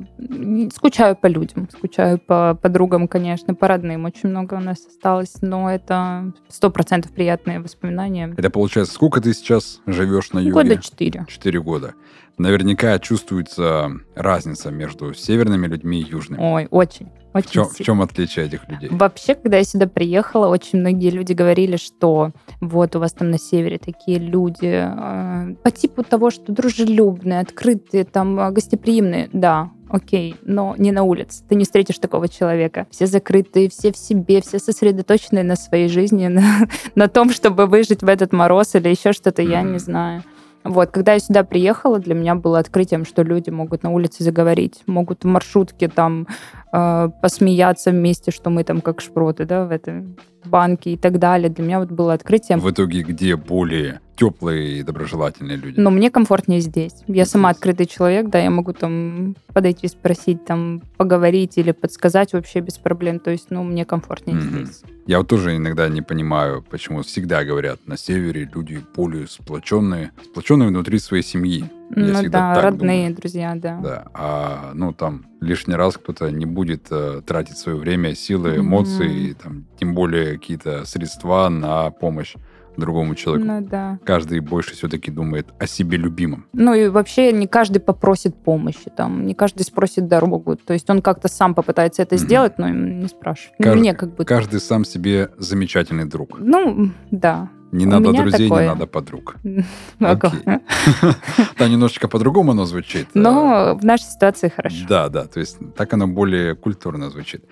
Скучаю 0.72 1.16
по 1.16 1.26
людям, 1.26 1.68
скучаю 1.72 2.18
по 2.18 2.54
подругам, 2.54 3.08
конечно, 3.08 3.54
по 3.54 3.66
родным. 3.66 4.04
Очень 4.04 4.28
много 4.30 4.54
у 4.54 4.60
нас 4.60 4.78
осталось, 4.86 5.38
но 5.40 5.68
это 5.70 6.32
сто 6.48 6.70
процентов 6.70 7.10
приятные 7.10 7.60
воспоминания. 7.60 7.97
Это 8.36 8.50
получается, 8.50 8.94
сколько 8.94 9.20
ты 9.20 9.32
сейчас 9.34 9.80
живешь 9.86 10.32
на 10.32 10.38
юге? 10.38 10.52
Года 10.52 10.76
четыре. 10.78 11.26
Четыре 11.28 11.60
года 11.60 11.94
наверняка 12.38 12.98
чувствуется 12.98 13.90
разница 14.14 14.70
между 14.70 15.12
северными 15.12 15.66
людьми 15.66 16.00
и 16.00 16.08
южными. 16.08 16.40
Ой, 16.40 16.68
очень. 16.70 17.08
Очень 17.34 17.48
в, 17.48 17.52
чем, 17.52 17.64
в 17.66 17.76
чем 17.76 18.02
отличие 18.02 18.46
этих 18.46 18.66
людей? 18.68 18.88
Вообще, 18.90 19.34
когда 19.34 19.58
я 19.58 19.64
сюда 19.64 19.86
приехала, 19.86 20.48
очень 20.48 20.80
многие 20.80 21.10
люди 21.10 21.34
говорили, 21.34 21.76
что 21.76 22.32
вот 22.60 22.96
у 22.96 23.00
вас 23.00 23.12
там 23.12 23.30
на 23.30 23.38
севере 23.38 23.78
такие 23.78 24.18
люди 24.18 24.66
э, 24.66 25.54
по 25.62 25.70
типу 25.70 26.04
того, 26.04 26.30
что 26.30 26.52
дружелюбные, 26.52 27.40
открытые, 27.40 28.04
там 28.04 28.40
э, 28.40 28.50
гостеприимные. 28.50 29.28
Да, 29.32 29.70
окей, 29.88 30.36
но 30.42 30.74
не 30.78 30.92
на 30.92 31.02
улице. 31.02 31.42
Ты 31.48 31.54
не 31.54 31.64
встретишь 31.64 31.98
такого 31.98 32.28
человека. 32.28 32.86
Все 32.90 33.06
закрытые, 33.06 33.68
все 33.68 33.92
в 33.92 33.96
себе, 33.96 34.40
все 34.40 34.58
сосредоточенные 34.58 35.44
на 35.44 35.56
своей 35.56 35.88
жизни, 35.88 36.26
на, 36.28 36.68
на 36.94 37.08
том, 37.08 37.30
чтобы 37.30 37.66
выжить 37.66 38.02
в 38.02 38.08
этот 38.08 38.32
мороз 38.32 38.74
или 38.74 38.88
еще 38.88 39.12
что-то, 39.12 39.42
mm-hmm. 39.42 39.50
я 39.50 39.62
не 39.62 39.78
знаю. 39.78 40.22
Вот, 40.64 40.90
когда 40.90 41.14
я 41.14 41.18
сюда 41.18 41.44
приехала, 41.44 41.98
для 41.98 42.14
меня 42.14 42.34
было 42.34 42.58
открытием, 42.58 43.04
что 43.04 43.22
люди 43.22 43.48
могут 43.48 43.84
на 43.84 43.90
улице 43.90 44.24
заговорить, 44.24 44.82
могут 44.86 45.24
в 45.24 45.26
маршрутке 45.26 45.88
там 45.88 46.26
э, 46.72 47.08
посмеяться 47.22 47.90
вместе, 47.90 48.32
что 48.32 48.50
мы 48.50 48.64
там 48.64 48.80
как 48.80 49.00
шпроты, 49.00 49.44
да, 49.44 49.64
в 49.64 49.70
этой 49.70 50.04
банке 50.44 50.92
и 50.92 50.96
так 50.96 51.18
далее. 51.18 51.48
Для 51.48 51.64
меня 51.64 51.78
вот 51.80 51.90
было 51.90 52.12
открытием. 52.12 52.60
В 52.60 52.70
итоге 52.70 53.02
где 53.02 53.36
более 53.36 54.00
теплые 54.18 54.78
и 54.78 54.82
доброжелательные 54.82 55.56
люди? 55.56 55.78
Но 55.78 55.90
мне 55.90 56.10
комфортнее 56.10 56.60
здесь. 56.60 56.94
Я 57.06 57.24
сама 57.24 57.50
открытый 57.50 57.86
человек, 57.86 58.28
да, 58.28 58.40
я 58.40 58.50
могу 58.50 58.72
там 58.72 59.36
подойти, 59.52 59.86
спросить, 59.88 60.44
там, 60.44 60.82
поговорить 60.96 61.56
или 61.56 61.70
подсказать 61.72 62.32
вообще 62.32 62.60
без 62.60 62.78
проблем. 62.78 63.20
То 63.20 63.30
есть, 63.30 63.46
ну, 63.50 63.62
мне 63.62 63.84
комфортнее 63.84 64.36
mm-hmm. 64.36 64.64
здесь. 64.64 64.82
Я 65.06 65.18
вот 65.18 65.28
тоже 65.28 65.56
иногда 65.56 65.88
не 65.88 66.02
понимаю, 66.02 66.64
почему 66.68 67.02
всегда 67.02 67.44
говорят, 67.44 67.80
на 67.86 67.96
севере 67.96 68.50
люди 68.52 68.82
более 68.94 69.26
сплоченные, 69.26 70.10
сплоченные 70.24 70.68
внутри 70.68 70.98
своей 70.98 71.22
семьи. 71.22 71.64
Я 71.96 72.22
ну 72.22 72.28
да, 72.28 72.60
родные, 72.60 73.06
думаю. 73.06 73.16
друзья, 73.16 73.54
да. 73.54 73.80
Да, 73.82 74.04
а 74.12 74.72
ну 74.74 74.92
там 74.92 75.24
лишний 75.40 75.76
раз 75.76 75.96
кто-то 75.96 76.30
не 76.30 76.44
будет 76.44 76.88
э, 76.90 77.22
тратить 77.24 77.56
свое 77.56 77.78
время, 77.78 78.14
силы, 78.14 78.58
эмоции, 78.58 79.30
mm-hmm. 79.30 79.42
там, 79.42 79.64
тем 79.80 79.94
более 79.94 80.34
какие-то 80.34 80.84
средства 80.84 81.48
на 81.48 81.90
помощь 81.90 82.34
другому 82.78 83.14
человеку. 83.14 83.46
Ну 83.46 83.60
да. 83.60 83.98
Каждый 84.04 84.40
больше 84.40 84.74
все-таки 84.74 85.10
думает 85.10 85.48
о 85.58 85.66
себе 85.66 85.98
любимом. 85.98 86.46
Ну 86.52 86.74
и 86.74 86.88
вообще 86.88 87.32
не 87.32 87.46
каждый 87.46 87.80
попросит 87.80 88.36
помощи, 88.36 88.90
там, 88.94 89.26
не 89.26 89.34
каждый 89.34 89.62
спросит 89.62 90.06
дорогу. 90.08 90.56
То 90.56 90.72
есть 90.72 90.88
он 90.90 91.02
как-то 91.02 91.28
сам 91.28 91.54
попытается 91.54 92.02
это 92.02 92.14
mm-hmm. 92.14 92.18
сделать, 92.18 92.58
но 92.58 92.68
не 92.68 93.08
спрашивает. 93.08 93.56
Каждый, 93.58 93.80
Мне 93.80 93.94
как 93.94 94.14
бы... 94.14 94.24
Каждый 94.24 94.60
сам 94.60 94.84
себе 94.84 95.30
замечательный 95.38 96.04
друг. 96.04 96.38
Ну, 96.38 96.90
да. 97.10 97.50
Не 97.72 97.86
У 97.86 97.88
надо 97.88 98.12
друзей, 98.12 98.48
такое. 98.48 98.62
не 98.62 98.68
надо 98.68 98.86
подруг. 98.86 99.36
Да, 99.98 101.68
немножечко 101.68 102.08
по-другому 102.08 102.52
оно 102.52 102.64
звучит. 102.64 103.08
Но 103.14 103.76
в 103.80 103.84
нашей 103.84 104.04
ситуации 104.04 104.48
хорошо. 104.48 104.76
Да, 104.88 105.08
да, 105.08 105.26
то 105.26 105.40
есть 105.40 105.58
так 105.76 105.92
оно 105.92 106.06
более 106.06 106.54
культурно 106.54 107.10
звучит. 107.10 107.44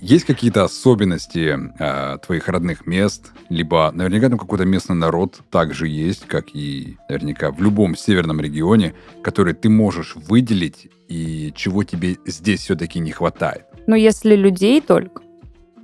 Есть 0.00 0.24
какие-то 0.24 0.64
особенности 0.64 1.56
а, 1.78 2.18
твоих 2.18 2.48
родных 2.48 2.86
мест? 2.86 3.32
Либо 3.48 3.90
наверняка 3.92 4.28
там 4.28 4.38
какой-то 4.38 4.64
местный 4.64 4.96
народ 4.96 5.40
также 5.50 5.88
есть, 5.88 6.26
как 6.26 6.54
и 6.54 6.96
наверняка 7.08 7.50
в 7.50 7.62
любом 7.62 7.96
северном 7.96 8.40
регионе, 8.40 8.94
который 9.22 9.54
ты 9.54 9.68
можешь 9.68 10.16
выделить 10.16 10.88
и 11.08 11.52
чего 11.54 11.84
тебе 11.84 12.16
здесь 12.26 12.60
все-таки 12.60 12.98
не 12.98 13.12
хватает? 13.12 13.64
Ну, 13.86 13.94
если 13.94 14.34
людей 14.34 14.80
только, 14.80 15.22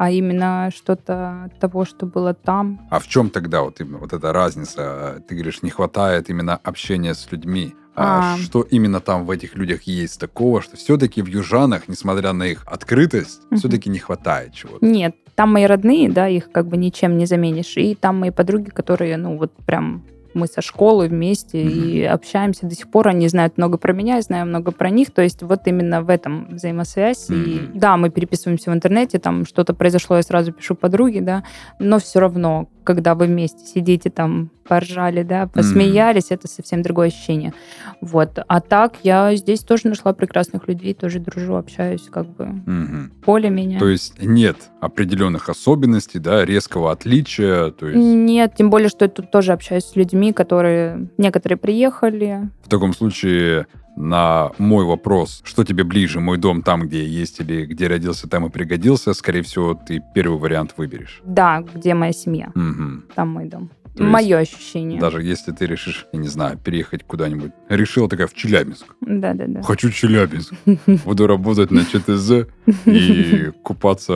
а 0.02 0.10
именно 0.10 0.70
что-то 0.74 1.48
того, 1.60 1.84
что 1.84 2.06
было 2.06 2.34
там. 2.34 2.80
А 2.90 2.98
в 2.98 3.06
чем 3.06 3.30
тогда 3.30 3.62
вот 3.62 3.80
именно 3.80 3.98
вот 3.98 4.12
эта 4.12 4.32
разница? 4.32 5.22
Ты 5.28 5.36
говоришь, 5.36 5.62
не 5.62 5.70
хватает 5.70 6.28
именно 6.28 6.56
общения 6.56 7.14
с 7.14 7.30
людьми. 7.30 7.76
А, 7.94 8.34
а 8.34 8.38
что 8.38 8.62
именно 8.62 8.98
там 8.98 9.24
в 9.24 9.30
этих 9.30 9.54
людях 9.54 9.82
есть 9.82 10.18
такого, 10.18 10.60
что 10.60 10.76
все-таки 10.76 11.22
в 11.22 11.26
южанах, 11.26 11.86
несмотря 11.86 12.32
на 12.32 12.48
их 12.48 12.64
открытость, 12.66 13.42
угу. 13.48 13.60
все-таки 13.60 13.90
не 13.90 14.00
хватает 14.00 14.52
чего-то? 14.54 14.84
Нет, 14.84 15.14
там 15.36 15.52
мои 15.52 15.66
родные, 15.66 16.10
да, 16.10 16.26
их 16.26 16.50
как 16.50 16.66
бы 16.66 16.76
ничем 16.76 17.16
не 17.16 17.26
заменишь. 17.26 17.76
И 17.76 17.94
там 17.94 18.18
мои 18.18 18.30
подруги, 18.30 18.70
которые, 18.70 19.16
ну, 19.16 19.38
вот 19.38 19.52
прям 19.64 20.02
мы 20.34 20.46
со 20.46 20.60
школы 20.60 21.08
вместе 21.08 21.62
mm-hmm. 21.62 21.70
и 21.70 22.04
общаемся 22.04 22.66
до 22.66 22.74
сих 22.74 22.90
пор. 22.90 23.08
Они 23.08 23.28
знают 23.28 23.56
много 23.56 23.78
про 23.78 23.92
меня, 23.92 24.16
я 24.16 24.22
знаю 24.22 24.46
много 24.46 24.72
про 24.72 24.90
них. 24.90 25.10
То 25.10 25.22
есть 25.22 25.42
вот 25.42 25.66
именно 25.66 26.02
в 26.02 26.10
этом 26.10 26.48
взаимосвязь. 26.50 27.30
Mm-hmm. 27.30 27.74
И 27.74 27.78
да, 27.78 27.96
мы 27.96 28.10
переписываемся 28.10 28.70
в 28.70 28.74
интернете, 28.74 29.18
там 29.18 29.44
что-то 29.46 29.74
произошло, 29.74 30.16
я 30.16 30.22
сразу 30.22 30.52
пишу 30.52 30.74
подруге, 30.74 31.20
да, 31.20 31.44
но 31.78 31.98
все 31.98 32.20
равно, 32.20 32.68
когда 32.84 33.14
вы 33.14 33.26
вместе 33.26 33.64
сидите 33.64 34.10
там, 34.10 34.50
поржали, 34.66 35.22
да, 35.22 35.46
посмеялись, 35.46 36.30
mm-hmm. 36.30 36.34
это 36.34 36.48
совсем 36.48 36.82
другое 36.82 37.08
ощущение. 37.08 37.52
Вот. 38.00 38.38
А 38.46 38.60
так 38.60 38.94
я 39.02 39.34
здесь 39.36 39.60
тоже 39.60 39.88
нашла 39.88 40.12
прекрасных 40.12 40.68
людей, 40.68 40.94
тоже 40.94 41.18
дружу, 41.18 41.56
общаюсь, 41.56 42.08
как 42.10 42.26
бы 42.26 42.44
mm-hmm. 42.44 43.10
поле 43.24 43.50
меня. 43.50 43.78
То 43.78 43.88
есть 43.88 44.22
нет 44.22 44.56
определенных 44.80 45.48
особенностей, 45.48 46.18
да, 46.18 46.44
резкого 46.44 46.92
отличия? 46.92 47.70
То 47.70 47.88
есть... 47.88 47.98
Нет, 47.98 48.54
тем 48.56 48.70
более, 48.70 48.88
что 48.88 49.04
я 49.04 49.10
тут 49.10 49.30
тоже 49.30 49.52
общаюсь 49.52 49.84
с 49.84 49.96
людьми, 49.96 50.32
которые... 50.32 51.08
Некоторые 51.18 51.58
приехали. 51.58 52.48
В 52.64 52.68
таком 52.68 52.92
случае 52.94 53.66
на 53.96 54.50
мой 54.58 54.84
вопрос, 54.84 55.40
что 55.44 55.64
тебе 55.64 55.84
ближе, 55.84 56.20
мой 56.20 56.38
дом 56.38 56.62
там, 56.62 56.82
где 56.82 57.02
я 57.02 57.08
есть, 57.08 57.40
или 57.40 57.66
где 57.66 57.86
родился, 57.86 58.28
там 58.28 58.46
и 58.46 58.50
пригодился, 58.50 59.12
скорее 59.14 59.42
всего, 59.42 59.74
ты 59.74 60.02
первый 60.14 60.38
вариант 60.38 60.74
выберешь. 60.76 61.20
Да, 61.24 61.64
где 61.74 61.94
моя 61.94 62.12
семья. 62.12 62.52
Угу. 62.54 63.14
Там 63.14 63.28
мой 63.28 63.46
дом. 63.46 63.70
То 63.96 64.04
Мое 64.04 64.38
ощущение. 64.38 64.98
Даже 64.98 65.22
если 65.22 65.52
ты 65.52 65.66
решишь, 65.66 66.06
я 66.12 66.18
не 66.18 66.28
знаю, 66.28 66.56
переехать 66.56 67.04
куда-нибудь. 67.04 67.52
Решила 67.68 68.08
такая 68.08 68.26
в 68.26 68.32
Челябинск. 68.32 68.86
Да-да-да. 69.20 69.62
Хочу 69.62 69.90
Челябинск. 69.90 70.54
Буду 71.04 71.26
работать 71.26 71.70
на 71.70 71.84
ЧТЗ 71.84 72.48
и 72.86 73.50
купаться 73.62 74.14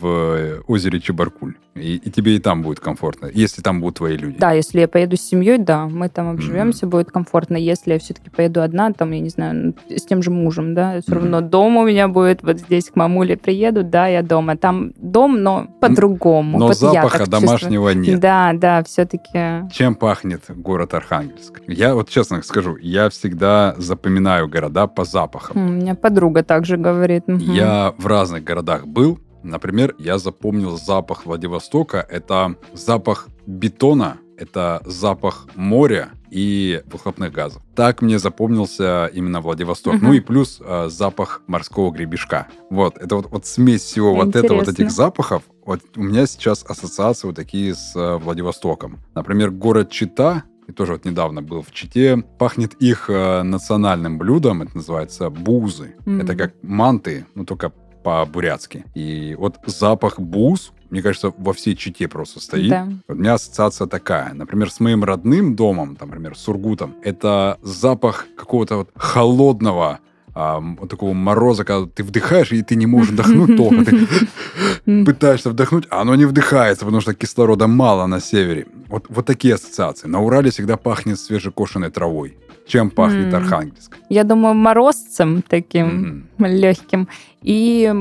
в 0.00 0.62
озере 0.66 1.00
Чебаркуль. 1.00 1.54
И, 1.76 1.96
и 1.96 2.10
тебе 2.10 2.36
и 2.36 2.38
там 2.38 2.62
будет 2.62 2.80
комфортно, 2.80 3.28
если 3.32 3.60
там 3.60 3.80
будут 3.80 3.98
твои 3.98 4.16
люди. 4.16 4.38
Да, 4.38 4.52
если 4.52 4.80
я 4.80 4.88
поеду 4.88 5.16
с 5.16 5.20
семьей, 5.20 5.58
да, 5.58 5.86
мы 5.86 6.08
там 6.08 6.30
обживемся, 6.30 6.86
mm-hmm. 6.86 6.90
будет 6.90 7.10
комфортно. 7.10 7.56
Если 7.56 7.92
я 7.92 7.98
все-таки 7.98 8.30
поеду 8.30 8.62
одна, 8.62 8.92
там, 8.92 9.10
я 9.12 9.20
не 9.20 9.28
знаю, 9.28 9.74
с 9.88 10.02
тем 10.06 10.22
же 10.22 10.30
мужем, 10.30 10.74
да, 10.74 11.00
все 11.00 11.10
mm-hmm. 11.10 11.14
равно 11.14 11.40
дом 11.42 11.76
у 11.76 11.84
меня 11.84 12.08
будет, 12.08 12.42
вот 12.42 12.60
здесь 12.60 12.90
к 12.90 12.96
мамуле 12.96 13.36
приеду, 13.36 13.82
да, 13.84 14.06
я 14.06 14.22
дома. 14.22 14.56
Там 14.56 14.92
дом, 14.96 15.42
но 15.42 15.66
по-другому. 15.80 16.58
Но 16.58 16.68
вот 16.68 16.78
запаха 16.78 17.26
домашнего 17.26 17.92
чувствую. 17.92 18.12
нет. 18.14 18.20
Да, 18.20 18.52
да, 18.54 18.82
все-таки. 18.84 19.68
Чем 19.70 19.94
пахнет 19.96 20.44
город 20.48 20.94
Архангельск? 20.94 21.60
Я 21.66 21.94
вот 21.94 22.08
честно 22.08 22.42
скажу, 22.42 22.76
я 22.76 23.10
всегда 23.10 23.74
запоминаю 23.76 24.25
города 24.48 24.86
по 24.86 25.04
запахам. 25.04 25.56
У 25.56 25.70
меня 25.70 25.94
подруга 25.94 26.42
также 26.42 26.76
говорит. 26.76 27.24
Угу. 27.26 27.38
Я 27.38 27.94
в 27.98 28.06
разных 28.06 28.44
городах 28.44 28.86
был, 28.86 29.20
Например, 29.42 29.94
я 30.00 30.18
запомнил 30.18 30.76
запах 30.76 31.24
Владивостока. 31.24 32.04
Это 32.10 32.56
запах 32.72 33.28
бетона, 33.46 34.16
это 34.36 34.82
запах 34.84 35.46
моря, 35.54 36.10
и 36.30 36.82
выхлопных 36.86 37.32
газов. 37.32 37.62
Так 37.74 38.02
мне 38.02 38.18
запомнился 38.18 39.06
именно 39.12 39.40
Владивосток. 39.40 39.94
Угу. 39.94 40.04
Ну 40.04 40.12
и 40.12 40.20
плюс 40.20 40.60
э, 40.62 40.88
запах 40.90 41.42
морского 41.46 41.90
гребешка. 41.90 42.48
Вот, 42.70 42.98
это 42.98 43.16
вот, 43.16 43.30
вот 43.30 43.46
смесь 43.46 43.82
всего 43.82 44.10
Интересно. 44.10 44.26
вот 44.26 44.44
этого, 44.44 44.58
вот 44.58 44.68
этих 44.68 44.90
запахов. 44.90 45.42
Вот 45.64 45.80
у 45.96 46.02
меня 46.02 46.26
сейчас 46.26 46.64
ассоциации 46.68 47.28
вот 47.28 47.36
такие 47.36 47.74
с 47.74 47.94
э, 47.96 48.16
Владивостоком. 48.18 48.98
Например, 49.14 49.50
город 49.50 49.90
Чита, 49.90 50.44
и 50.66 50.72
тоже 50.72 50.92
вот 50.92 51.04
недавно 51.04 51.42
был 51.42 51.62
в 51.62 51.70
Чите, 51.70 52.24
пахнет 52.38 52.74
их 52.74 53.08
э, 53.08 53.42
национальным 53.42 54.18
блюдом, 54.18 54.62
это 54.62 54.76
называется 54.76 55.30
бузы. 55.30 55.94
Mm-hmm. 56.04 56.22
Это 56.22 56.36
как 56.36 56.54
манты, 56.62 57.26
но 57.34 57.44
только 57.44 57.70
по-бурятски. 58.02 58.84
И 58.94 59.34
вот 59.38 59.56
запах 59.66 60.20
буз 60.20 60.72
мне 60.90 61.02
кажется, 61.02 61.32
во 61.36 61.52
всей 61.52 61.74
Чите 61.74 62.08
просто 62.08 62.40
стоит. 62.40 62.70
Да. 62.70 62.88
У 63.08 63.14
меня 63.14 63.34
ассоциация 63.34 63.86
такая. 63.86 64.32
Например, 64.34 64.70
с 64.70 64.80
моим 64.80 65.04
родным 65.04 65.56
домом, 65.56 65.96
там, 65.96 66.10
например, 66.10 66.36
с 66.36 66.48
Ургутом, 66.48 66.94
это 67.02 67.58
запах 67.62 68.26
какого-то 68.36 68.76
вот 68.76 68.90
холодного 68.94 69.98
а, 70.38 70.62
такого 70.90 71.14
мороза, 71.14 71.64
когда 71.64 71.86
ты 71.86 72.04
вдыхаешь, 72.04 72.52
и 72.52 72.62
ты 72.62 72.76
не 72.76 72.86
можешь 72.86 73.12
вдохнуть 73.12 73.56
толком. 73.56 73.86
Ты 74.84 75.04
пытаешься 75.04 75.50
вдохнуть, 75.50 75.86
а 75.90 76.02
оно 76.02 76.14
не 76.14 76.26
вдыхается, 76.26 76.84
потому 76.84 77.00
что 77.00 77.14
кислорода 77.14 77.66
мало 77.66 78.06
на 78.06 78.20
севере. 78.20 78.66
Вот, 78.88 79.06
вот 79.08 79.26
такие 79.26 79.54
ассоциации. 79.54 80.08
На 80.08 80.20
Урале 80.20 80.50
всегда 80.50 80.76
пахнет 80.76 81.18
свежекошенной 81.18 81.90
травой. 81.90 82.36
Чем 82.66 82.90
пахнет. 82.90 83.32
Архангельск? 83.32 83.96
Я 84.10 84.24
думаю, 84.24 84.54
морозцем 84.54 85.42
таким 85.48 86.28
легким. 86.38 87.08
И 87.42 87.92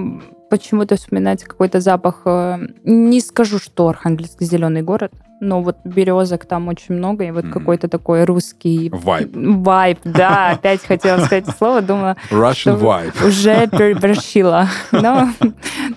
почему-то 0.49 0.95
вспоминается 0.95 1.45
какой-то 1.45 1.79
запах. 1.79 2.21
Э, 2.25 2.57
не 2.83 3.19
скажу, 3.21 3.59
что 3.59 3.87
Архангельск 3.87 4.41
зеленый 4.41 4.81
город, 4.81 5.11
но 5.41 5.61
вот 5.61 5.77
березок 5.83 6.45
там 6.45 6.67
очень 6.67 6.95
много, 6.95 7.25
и 7.25 7.31
вот 7.31 7.45
mm-hmm. 7.45 7.51
какой-то 7.51 7.87
такой 7.87 8.23
русский... 8.23 8.89
Вайб. 8.89 9.31
Вайб, 9.33 9.99
да. 10.03 10.51
Опять 10.51 10.83
хотела 10.83 11.17
сказать 11.19 11.47
слово, 11.57 11.81
думала... 11.81 12.17
Russian 12.29 12.79
vibe. 12.79 13.27
Уже 13.27 13.67
переборщила. 13.71 14.69
Но 14.91 15.29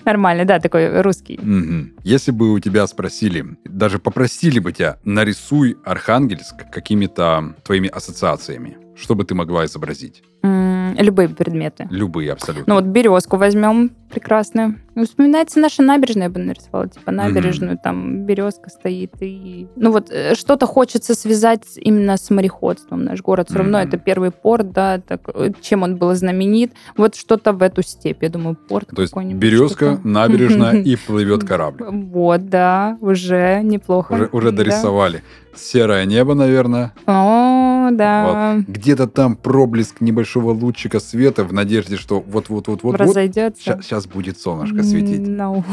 нормально, 0.05 0.45
да, 0.45 0.59
такой 0.59 1.01
русский. 1.01 1.35
Mm-hmm. 1.35 1.99
Если 2.03 2.31
бы 2.31 2.53
у 2.53 2.59
тебя 2.59 2.85
спросили, 2.87 3.45
даже 3.65 3.99
попросили 3.99 4.59
бы 4.59 4.71
тебя, 4.71 4.97
нарисуй 5.03 5.77
Архангельск 5.85 6.69
какими-то 6.71 7.55
твоими 7.63 7.87
ассоциациями, 7.87 8.77
что 8.95 9.15
бы 9.15 9.23
ты 9.23 9.35
могла 9.35 9.65
изобразить? 9.65 10.23
Любые 10.41 11.29
предметы. 11.29 11.87
Любые, 11.91 12.33
абсолютно. 12.33 12.73
Ну 12.73 12.81
вот 12.81 12.89
березку 12.89 13.37
возьмем, 13.37 13.91
прекрасно. 14.09 14.75
Ну, 14.95 15.05
вспоминается 15.05 15.59
наша 15.59 15.81
набережная, 15.81 16.23
я 16.23 16.29
бы 16.29 16.39
нарисовала, 16.39 16.87
типа 16.89 17.11
набережную, 17.11 17.73
mm-hmm. 17.73 17.83
там 17.83 18.25
березка 18.25 18.69
стоит. 18.69 19.13
И... 19.21 19.67
Ну 19.75 19.91
вот 19.91 20.09
э, 20.11 20.35
что-то 20.35 20.65
хочется 20.65 21.15
связать 21.15 21.63
именно 21.75 22.17
с 22.17 22.29
мореходством. 22.29 23.05
Наш 23.05 23.21
город 23.21 23.47
все 23.47 23.55
mm-hmm. 23.55 23.61
равно 23.61 23.81
это 23.81 23.97
первый 23.97 24.31
порт, 24.31 24.71
да, 24.71 24.99
так, 24.99 25.21
э, 25.33 25.51
чем 25.61 25.83
он 25.83 25.95
был 25.95 26.13
знаменит. 26.15 26.73
Вот 26.97 27.15
что-то 27.15 27.53
в 27.53 27.61
эту 27.61 27.81
степь, 27.83 28.23
я 28.23 28.29
думаю, 28.29 28.55
порт 28.55 28.89
То 28.93 29.01
есть 29.01 29.15
березка, 29.15 29.99
набережная 30.03 30.73
и 30.83 30.95
плывет 30.95 31.45
корабль. 31.45 31.85
Вот, 31.89 32.49
да, 32.49 32.97
уже 32.99 33.61
неплохо. 33.63 34.13
Уже, 34.13 34.29
уже 34.31 34.51
дорисовали. 34.51 35.23
Серое 35.55 36.05
небо, 36.05 36.35
наверное. 36.35 36.93
О, 37.05 37.89
да. 37.91 38.55
Вот. 38.55 38.65
Где-то 38.67 39.07
там 39.07 39.35
проблеск 39.35 39.99
небольшого 39.99 40.28
лучика 40.35 40.99
света 40.99 41.43
в 41.43 41.53
надежде, 41.53 41.97
что 41.97 42.19
вот-вот-вот-вот. 42.19 42.95
Разойдется. 42.95 43.79
Сейчас 43.81 44.07
будет 44.07 44.39
солнышко 44.39 44.83
светить. 44.83 45.21
No. 45.21 45.63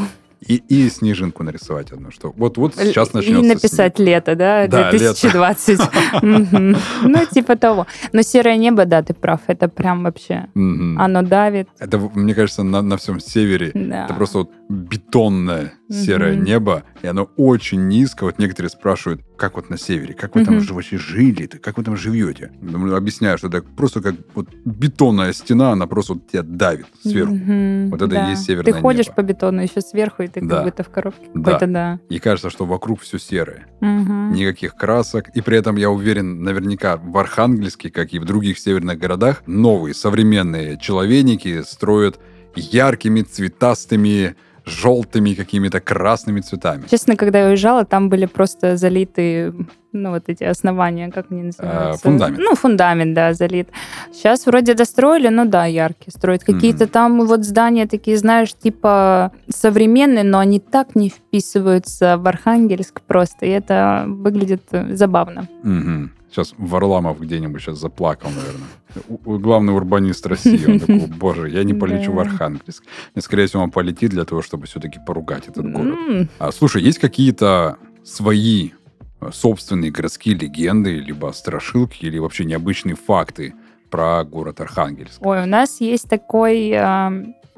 И, 0.45 0.61
и 0.67 0.87
снежинку 0.89 1.43
нарисовать 1.43 1.91
одну, 1.91 2.11
что 2.11 2.31
вот-вот 2.37 2.75
сейчас 2.75 3.13
начнется 3.13 3.43
И 3.43 3.47
написать 3.47 3.95
снег. 3.95 4.07
лето, 4.07 4.35
да, 4.35 4.67
да 4.67 4.91
2020. 4.91 5.79
Ну, 6.21 7.25
типа 7.31 7.55
того. 7.55 7.87
Но 8.13 8.21
серое 8.21 8.57
небо, 8.57 8.85
да, 8.85 9.01
ты 9.01 9.13
прав, 9.13 9.41
это 9.47 9.67
прям 9.67 10.03
вообще, 10.03 10.47
оно 10.53 11.21
давит. 11.23 11.69
Это, 11.79 11.97
мне 11.97 12.35
кажется, 12.35 12.63
на 12.63 12.97
всем 12.97 13.19
севере, 13.19 13.69
это 13.69 14.13
просто 14.13 14.47
бетонное 14.69 15.73
серое 15.89 16.35
небо, 16.35 16.83
и 17.01 17.07
оно 17.07 17.29
очень 17.37 17.87
низко. 17.87 18.23
Вот 18.25 18.39
некоторые 18.39 18.69
спрашивают, 18.69 19.21
как 19.37 19.55
вот 19.55 19.69
на 19.69 19.77
севере, 19.77 20.13
как 20.13 20.35
вы 20.35 20.43
там 20.43 20.59
вообще 20.59 20.97
жили, 20.97 21.47
как 21.47 21.77
вы 21.77 21.83
там 21.83 21.95
живете? 21.95 22.51
Объясняю, 22.61 23.37
что 23.37 23.47
это 23.47 23.61
просто 23.61 24.01
как 24.01 24.15
вот 24.33 24.49
бетонная 24.65 25.33
стена, 25.33 25.71
она 25.71 25.87
просто 25.87 26.13
вот 26.13 26.27
тебя 26.27 26.43
давит 26.43 26.87
сверху. 27.01 27.37
Вот 27.89 28.01
это 28.01 28.25
и 28.25 28.29
есть 28.31 28.45
северное 28.45 28.73
Ты 28.73 28.79
ходишь 28.79 29.07
по 29.07 29.21
бетону 29.21 29.61
еще 29.61 29.81
сверху, 29.81 30.23
и 30.23 30.27
ты 30.27 30.45
как 30.45 30.63
будто 30.63 30.83
в 30.83 30.89
коробке 30.89 31.27
какой-то, 31.33 31.67
да. 31.67 31.99
И 32.09 32.19
кажется, 32.19 32.49
что 32.49 32.65
вокруг 32.65 33.01
все 33.01 33.19
серое. 33.19 33.67
Никаких 33.81 34.75
красок. 34.75 35.29
И 35.35 35.41
при 35.41 35.57
этом, 35.57 35.75
я 35.77 35.89
уверен, 35.89 36.43
наверняка 36.43 36.97
в 36.97 37.17
Архангельске, 37.17 37.89
как 37.89 38.13
и 38.13 38.19
в 38.19 38.25
других 38.25 38.59
северных 38.59 38.97
городах, 38.97 39.43
новые 39.45 39.93
современные 39.93 40.77
человейники 40.79 41.61
строят 41.61 42.19
яркими, 42.55 43.21
цветастыми, 43.21 44.35
желтыми 44.67 45.33
какими-то 45.33 45.79
красными 45.79 46.41
цветами. 46.41 46.85
Честно, 46.89 47.15
когда 47.15 47.39
я 47.39 47.47
уезжала, 47.47 47.85
там 47.85 48.09
были 48.09 48.25
просто 48.25 48.77
залиты, 48.77 49.53
ну, 49.93 50.11
вот 50.11 50.23
эти 50.27 50.43
основания, 50.43 51.09
как 51.09 51.31
они 51.31 51.43
называются? 51.43 52.07
Э, 52.07 52.09
фундамент. 52.09 52.39
Ну, 52.39 52.55
фундамент, 52.55 53.13
да, 53.13 53.33
залит. 53.33 53.69
Сейчас 54.11 54.45
вроде 54.45 54.73
достроили, 54.73 55.29
ну 55.29 55.45
да, 55.45 55.65
яркие 55.65 56.11
строят. 56.11 56.43
Какие-то 56.43 56.83
mm-hmm. 56.83 56.91
там 56.91 57.25
вот 57.25 57.45
здания 57.45 57.87
такие, 57.87 58.17
знаешь, 58.17 58.53
типа 58.53 59.31
современные, 59.49 60.23
но 60.23 60.39
они 60.39 60.59
так 60.59 60.95
не 60.95 61.09
вписываются 61.09 62.17
в 62.17 62.27
Архангельск 62.27 63.01
просто, 63.01 63.45
и 63.45 63.49
это 63.49 64.05
выглядит 64.07 64.63
забавно. 64.91 65.47
Mm-hmm. 65.63 66.09
Сейчас 66.29 66.53
Варламов 66.57 67.19
где-нибудь 67.19 67.61
сейчас 67.61 67.79
заплакал, 67.79 68.29
наверное. 68.29 69.39
Главный 69.39 69.73
урбанист 69.73 70.25
России. 70.25 70.71
Он 70.71 70.79
такой, 70.79 71.07
боже, 71.19 71.49
я 71.49 71.63
не 71.63 71.73
полечу 71.73 72.11
в 72.11 72.19
Архангельск. 72.19 72.83
И, 73.15 73.21
скорее 73.21 73.47
всего, 73.47 73.63
он 73.63 73.71
полетит 73.71 74.11
для 74.11 74.25
того, 74.25 74.41
чтобы 74.41 74.67
все-таки 74.67 74.99
поругать 75.05 75.47
этот 75.47 75.71
город. 75.71 76.29
А, 76.39 76.51
слушай, 76.51 76.81
есть 76.81 76.99
какие-то 76.99 77.77
свои 78.03 78.71
э, 79.21 79.29
собственные 79.31 79.91
городские 79.91 80.35
легенды, 80.35 80.99
либо 80.99 81.31
страшилки, 81.31 82.05
или 82.05 82.17
вообще 82.19 82.45
необычные 82.45 82.95
факты 82.95 83.53
про 83.89 84.23
город 84.23 84.59
Архангельск? 84.61 85.25
Ой, 85.25 85.43
у 85.43 85.45
нас 85.45 85.79
есть 85.79 86.09
такой 86.09 86.71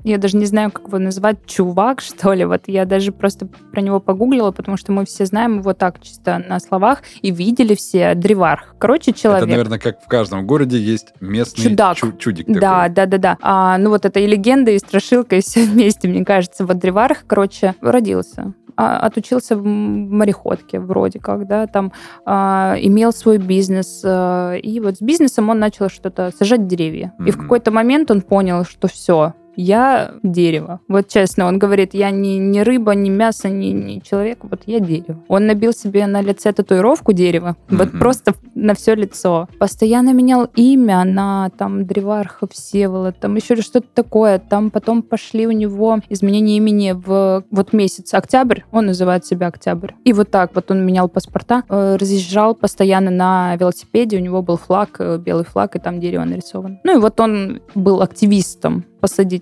я 0.03 0.17
даже 0.17 0.37
не 0.37 0.45
знаю, 0.45 0.71
как 0.71 0.87
его 0.87 0.99
назвать, 0.99 1.45
чувак, 1.45 2.01
что 2.01 2.33
ли. 2.33 2.45
Вот 2.45 2.63
я 2.67 2.85
даже 2.85 3.11
просто 3.11 3.47
про 3.47 3.81
него 3.81 3.99
погуглила, 3.99 4.51
потому 4.51 4.77
что 4.77 4.91
мы 4.91 5.05
все 5.05 5.25
знаем 5.25 5.59
его 5.59 5.73
так 5.73 6.01
чисто 6.01 6.43
на 6.47 6.59
словах 6.59 7.03
и 7.21 7.31
видели 7.31 7.75
все 7.75 8.15
древарх. 8.15 8.75
Короче, 8.77 9.13
человек. 9.13 9.43
Это, 9.43 9.51
наверное, 9.51 9.79
как 9.79 10.01
в 10.01 10.07
каждом 10.07 10.45
городе 10.45 10.77
есть 10.77 11.13
местный 11.19 11.63
Чудак. 11.63 11.97
Чу- 11.97 12.13
чудик 12.13 12.47
Да, 12.47 12.83
такой. 12.83 12.95
да, 12.95 13.05
да, 13.05 13.17
да. 13.17 13.37
А, 13.41 13.77
ну 13.77 13.89
вот 13.89 14.05
это 14.05 14.19
и 14.19 14.27
легенда, 14.27 14.71
и 14.71 14.79
страшилка, 14.79 15.35
и 15.35 15.41
все 15.41 15.63
вместе, 15.65 16.07
мне 16.07 16.25
кажется. 16.25 16.65
Вот 16.65 16.77
древарх, 16.77 17.19
короче, 17.27 17.75
родился 17.81 18.53
а, 18.79 18.97
отучился 18.99 19.57
в 19.57 19.65
мореходке 19.65 20.79
вроде 20.79 21.19
как, 21.19 21.47
да, 21.47 21.67
там 21.67 21.91
а, 22.25 22.77
имел 22.79 23.11
свой 23.11 23.37
бизнес, 23.37 24.01
а, 24.05 24.53
и 24.53 24.79
вот 24.79 24.95
с 24.95 25.01
бизнесом 25.01 25.49
он 25.49 25.59
начал 25.59 25.89
что-то 25.89 26.31
сажать 26.37 26.65
деревья. 26.65 27.13
Mm-hmm. 27.19 27.27
И 27.27 27.31
в 27.31 27.37
какой-то 27.37 27.71
момент 27.71 28.09
он 28.09 28.21
понял, 28.21 28.63
что 28.63 28.87
все, 28.87 29.33
я 29.59 30.13
дерево. 30.23 30.79
Вот 30.87 31.07
честно, 31.07 31.45
он 31.45 31.59
говорит, 31.59 31.93
я 31.93 32.11
не, 32.11 32.37
не 32.37 32.63
рыба, 32.63 32.93
не 32.95 33.09
мясо, 33.09 33.49
не, 33.49 33.73
не 33.73 34.01
человек, 34.01 34.39
вот 34.41 34.61
я 34.65 34.79
дерево. 34.79 35.19
Он 35.27 35.47
набил 35.47 35.73
себе 35.73 36.07
на 36.07 36.21
лице 36.21 36.53
татуировку 36.53 37.11
дерева, 37.13 37.57
mm-hmm. 37.67 37.77
вот 37.77 37.91
просто 37.99 38.33
на 38.55 38.73
все 38.73 38.95
лицо. 38.95 39.47
Постоянно 39.59 40.13
менял 40.13 40.47
имя 40.55 41.03
на 41.03 41.49
там 41.57 41.85
Древарха 41.85 42.47
Всеволод, 42.47 43.19
там 43.19 43.35
еще 43.35 43.55
что-то 43.61 43.87
такое. 43.93 44.39
Там 44.39 44.71
потом 44.71 45.01
пошли 45.01 45.45
у 45.45 45.51
него 45.51 45.99
изменения 46.09 46.57
имени 46.57 46.91
в 46.91 47.43
вот 47.51 47.73
месяц 47.73 48.13
октябрь, 48.13 48.61
он 48.71 48.85
называет 48.85 49.25
себя 49.25 49.47
Октябрь. 49.47 49.91
И 50.05 50.13
вот 50.13 50.31
так 50.31 50.55
вот 50.55 50.71
он 50.71 50.85
менял 50.85 51.09
паспорта, 51.09 51.63
э, 51.67 51.97
разъезжал 51.99 52.55
постоянно 52.55 53.11
на 53.11 53.55
велосипеде, 53.57 54.17
у 54.17 54.21
него 54.21 54.41
был 54.41 54.57
флаг, 54.57 54.95
э, 54.99 55.17
белый 55.17 55.45
флаг, 55.45 55.75
и 55.75 55.79
там 55.79 55.99
дерево 55.99 56.23
нарисовано. 56.23 56.79
Ну 56.83 56.97
и 56.97 57.01
вот 57.01 57.19
он 57.19 57.61
был 57.75 58.01
активистом 58.01 58.85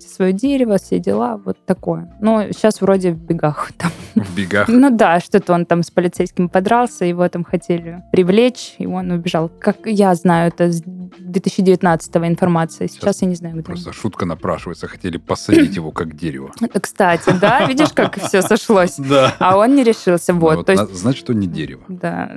посадите 0.07 0.15
свое 0.15 0.33
дерево, 0.33 0.77
все 0.77 0.99
дела, 0.99 1.39
вот 1.43 1.57
такое. 1.65 2.09
Но 2.19 2.51
сейчас 2.51 2.81
вроде 2.81 3.11
в 3.11 3.17
бегах 3.17 3.71
там. 3.77 3.91
В 4.15 4.35
бегах? 4.35 4.67
Ну 4.67 4.89
да, 4.89 5.19
что-то 5.19 5.53
он 5.53 5.65
там 5.65 5.83
с 5.83 5.91
полицейским 5.91 6.49
подрался, 6.49 7.05
его 7.05 7.27
там 7.29 7.43
хотели 7.43 8.03
привлечь, 8.11 8.75
и 8.79 8.87
он 8.87 9.11
убежал. 9.11 9.49
Как 9.59 9.85
я 9.85 10.15
знаю, 10.15 10.49
это 10.49 10.71
с 10.71 10.81
2019 11.27 12.15
информация. 12.17 12.87
Сейчас, 12.87 13.01
Сейчас 13.01 13.21
я 13.21 13.27
не 13.27 13.35
знаю, 13.35 13.55
где. 13.55 13.63
Просто 13.63 13.93
шутка 13.93 14.25
напрашивается. 14.25 14.87
Хотели 14.87 15.17
посадить 15.17 15.75
его 15.75 15.91
как 15.91 16.15
дерево. 16.15 16.51
Кстати, 16.81 17.33
да, 17.39 17.65
видишь, 17.65 17.89
как 17.93 18.17
все 18.19 18.41
сошлось? 18.41 18.97
Да. 19.07 19.35
А 19.39 19.57
он 19.57 19.75
не 19.75 19.83
решился. 19.83 20.33
Ну 20.33 20.39
вот. 20.39 20.69
Значит, 20.91 21.29
он 21.29 21.39
не 21.39 21.47
дерево. 21.47 21.83
Да. 21.87 22.29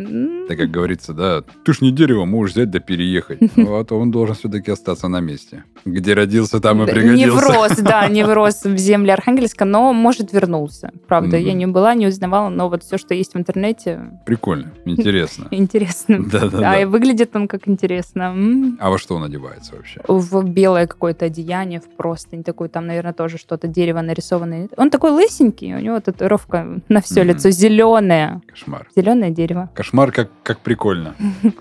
Так 0.48 0.56
как 0.58 0.70
говорится, 0.70 1.12
да, 1.12 1.42
ты 1.64 1.72
ж 1.72 1.80
не 1.80 1.90
дерево, 1.90 2.24
можешь 2.24 2.54
взять 2.54 2.70
да 2.70 2.78
переехать. 2.78 3.40
Вот 3.56 3.92
он 3.92 4.10
должен 4.10 4.34
все-таки 4.34 4.70
остаться 4.70 5.08
на 5.08 5.20
месте. 5.20 5.64
Где 5.84 6.14
родился, 6.14 6.60
там 6.60 6.82
и 6.82 6.86
пригодился. 6.86 7.16
Не 7.16 7.30
врос, 7.30 7.76
да, 7.78 8.08
не 8.08 8.24
врос 8.24 8.64
в 8.64 8.76
земле 8.76 9.14
Архангельска, 9.14 9.64
но, 9.64 9.92
может, 9.92 10.32
вернулся. 10.32 10.92
Правда, 11.08 11.36
я 11.36 11.52
не 11.52 11.66
была, 11.66 11.94
не 11.94 12.06
узнавала, 12.06 12.48
но 12.48 12.68
вот 12.68 12.82
все, 12.82 12.98
что 12.98 13.14
есть 13.14 13.34
в 13.34 13.38
интернете... 13.38 14.20
Прикольно, 14.26 14.72
интересно. 14.84 15.48
Интересно. 15.50 16.24
Да-да-да. 16.24 16.72
А 16.72 16.80
и 16.80 16.84
выглядит 16.84 17.34
он 17.34 17.48
как 17.48 17.68
интересно. 17.68 18.34
А 18.80 18.89
во 18.90 18.98
что 18.98 19.16
он 19.16 19.24
одевается 19.24 19.76
вообще? 19.76 20.00
В 20.06 20.42
белое 20.44 20.86
какое-то 20.86 21.26
одеяние, 21.26 21.80
в 21.80 21.88
простынь 21.96 22.44
такой, 22.44 22.68
там, 22.68 22.86
наверное, 22.86 23.12
тоже 23.12 23.38
что-то 23.38 23.68
дерево 23.68 24.00
нарисованное. 24.00 24.68
Он 24.76 24.90
такой 24.90 25.10
лысенький, 25.10 25.74
у 25.74 25.78
него 25.78 26.00
татуировка 26.00 26.80
на 26.88 27.00
все 27.00 27.22
лицо 27.22 27.50
зеленое. 27.50 28.42
Кошмар. 28.46 28.88
Зеленое 28.94 29.30
дерево. 29.30 29.70
Кошмар, 29.74 30.12
как, 30.12 30.30
как 30.42 30.60
прикольно. 30.60 31.14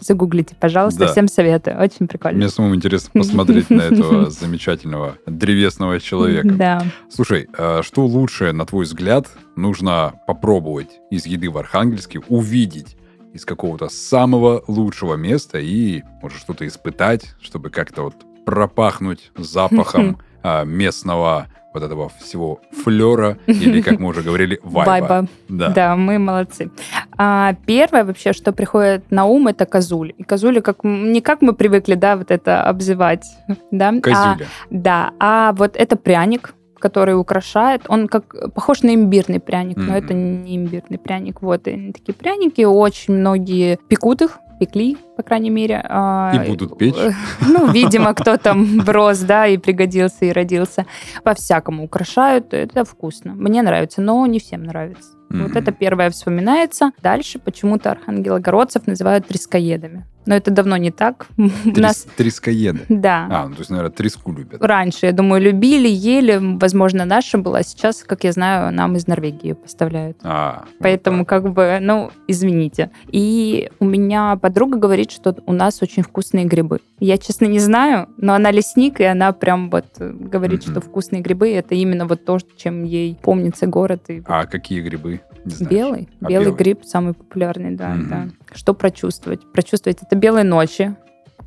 Загуглите, 0.00 0.54
пожалуйста, 0.58 1.00
да. 1.00 1.06
всем 1.08 1.28
советую. 1.28 1.80
Очень 1.80 2.06
прикольно. 2.06 2.38
Мне 2.38 2.48
самому 2.48 2.74
интересно 2.76 3.10
посмотреть 3.12 3.70
на 3.70 3.82
этого 3.82 4.30
замечательного 4.30 5.18
древесного 5.26 6.00
человека. 6.00 6.48
Да. 6.48 6.84
Слушай, 7.10 7.48
а 7.56 7.82
что 7.82 8.06
лучше, 8.06 8.52
на 8.52 8.64
твой 8.66 8.84
взгляд, 8.84 9.26
нужно 9.56 10.14
попробовать 10.26 10.90
из 11.10 11.26
еды 11.26 11.50
в 11.50 11.58
Архангельске, 11.58 12.20
увидеть 12.28 12.96
из 13.32 13.44
какого-то 13.44 13.88
самого 13.88 14.62
лучшего 14.66 15.14
места 15.14 15.58
и, 15.58 16.02
может, 16.22 16.38
что-то 16.38 16.66
испытать, 16.66 17.34
чтобы 17.40 17.70
как-то 17.70 18.02
вот 18.02 18.14
пропахнуть 18.44 19.30
запахом 19.36 20.18
а, 20.42 20.64
местного 20.64 21.48
вот 21.74 21.82
этого 21.82 22.10
всего 22.20 22.60
флера, 22.72 23.38
или, 23.46 23.82
как 23.82 23.98
мы 23.98 24.08
уже 24.08 24.22
говорили, 24.22 24.58
вайба. 24.62 24.90
Вайба. 24.90 25.28
Да. 25.48 25.68
да, 25.70 25.96
мы 25.96 26.18
молодцы. 26.18 26.70
А, 27.16 27.54
первое 27.66 28.04
вообще, 28.04 28.32
что 28.32 28.52
приходит 28.52 29.10
на 29.10 29.26
ум, 29.26 29.48
это 29.48 29.66
козуль. 29.66 30.14
И 30.16 30.22
козули, 30.24 30.60
как, 30.60 30.82
не 30.82 31.20
как 31.20 31.42
мы 31.42 31.52
привыкли, 31.52 31.94
да, 31.94 32.16
вот 32.16 32.30
это 32.30 32.62
обзывать. 32.62 33.26
Да? 33.70 33.92
Козюля. 34.00 34.16
А, 34.20 34.66
да, 34.70 35.12
а 35.20 35.52
вот 35.52 35.76
это 35.76 35.96
пряник, 35.96 36.54
который 36.78 37.18
украшает. 37.18 37.82
Он 37.88 38.08
как 38.08 38.52
похож 38.54 38.82
на 38.82 38.94
имбирный 38.94 39.40
пряник, 39.40 39.78
mm-hmm. 39.78 39.82
но 39.82 39.96
это 39.96 40.14
не 40.14 40.56
имбирный 40.56 40.98
пряник. 40.98 41.42
Вот 41.42 41.66
и 41.68 41.92
такие 41.92 42.14
пряники. 42.14 42.62
Очень 42.62 43.14
многие 43.14 43.78
пекут 43.88 44.22
их, 44.22 44.38
пекли, 44.58 44.96
по 45.16 45.22
крайней 45.22 45.50
мере. 45.50 45.84
А, 45.88 46.32
и 46.34 46.48
будут 46.48 46.78
печь? 46.78 46.94
Ну, 47.40 47.70
видимо, 47.70 48.14
кто 48.14 48.36
там 48.36 48.78
брос, 48.84 49.20
да, 49.20 49.46
и 49.46 49.56
пригодился, 49.56 50.26
и 50.26 50.32
родился. 50.32 50.86
По-всякому 51.22 51.84
украшают. 51.84 52.54
Это 52.54 52.84
вкусно. 52.84 53.34
Мне 53.34 53.62
нравится, 53.62 54.00
но 54.00 54.26
не 54.26 54.38
всем 54.38 54.62
нравится. 54.62 55.17
Mm-hmm. 55.30 55.42
Вот 55.42 55.56
это 55.56 55.72
первое 55.72 56.10
вспоминается. 56.10 56.92
Дальше 57.02 57.38
почему-то 57.38 57.90
архангелогородцев 57.90 58.86
называют 58.86 59.26
трескоедами. 59.26 60.04
Но 60.28 60.34
это 60.34 60.50
давно 60.50 60.76
не 60.76 60.90
так. 60.90 61.26
Трес, 61.64 61.78
нас... 61.78 62.06
Трескоеды? 62.16 62.80
Да. 62.90 63.26
А, 63.30 63.48
ну, 63.48 63.54
то 63.54 63.60
есть, 63.60 63.70
наверное, 63.70 63.90
треску 63.90 64.30
любят. 64.30 64.62
Раньше, 64.62 65.06
я 65.06 65.12
думаю, 65.12 65.40
любили, 65.40 65.88
ели. 65.88 66.38
Возможно, 66.38 67.06
наша 67.06 67.38
была. 67.38 67.62
Сейчас, 67.62 68.02
как 68.02 68.24
я 68.24 68.32
знаю, 68.32 68.70
нам 68.70 68.94
из 68.96 69.06
Норвегии 69.06 69.54
поставляют. 69.54 70.18
А, 70.22 70.66
Поэтому, 70.80 71.20
вот 71.20 71.28
как 71.28 71.50
бы, 71.50 71.78
ну, 71.80 72.10
извините. 72.26 72.90
И 73.10 73.70
у 73.80 73.86
меня 73.86 74.36
подруга 74.36 74.76
говорит, 74.76 75.10
что 75.10 75.34
у 75.46 75.54
нас 75.54 75.80
очень 75.80 76.02
вкусные 76.02 76.44
грибы. 76.44 76.80
Я, 77.00 77.16
честно, 77.16 77.46
не 77.46 77.58
знаю, 77.58 78.10
но 78.18 78.34
она 78.34 78.50
лесник, 78.50 79.00
и 79.00 79.04
она 79.04 79.32
прям 79.32 79.70
вот 79.70 79.86
говорит, 79.98 80.60
mm-hmm. 80.60 80.70
что 80.72 80.80
вкусные 80.82 81.22
грибы— 81.22 81.50
это 81.54 81.74
именно 81.74 82.06
вот 82.06 82.26
то, 82.26 82.38
чем 82.58 82.84
ей 82.84 83.16
помнится 83.22 83.66
город. 83.66 84.02
И... 84.08 84.22
А 84.26 84.44
какие 84.44 84.82
грибы? 84.82 85.17
Белый. 85.60 86.08
А 86.20 86.26
белый, 86.26 86.46
белый 86.46 86.58
гриб 86.58 86.84
самый 86.84 87.14
популярный, 87.14 87.74
да, 87.76 87.94
mm-hmm. 87.94 88.08
да. 88.08 88.28
Что 88.54 88.74
прочувствовать? 88.74 89.40
Прочувствовать 89.52 89.98
это 90.02 90.16
белые 90.16 90.44
ночи. 90.44 90.94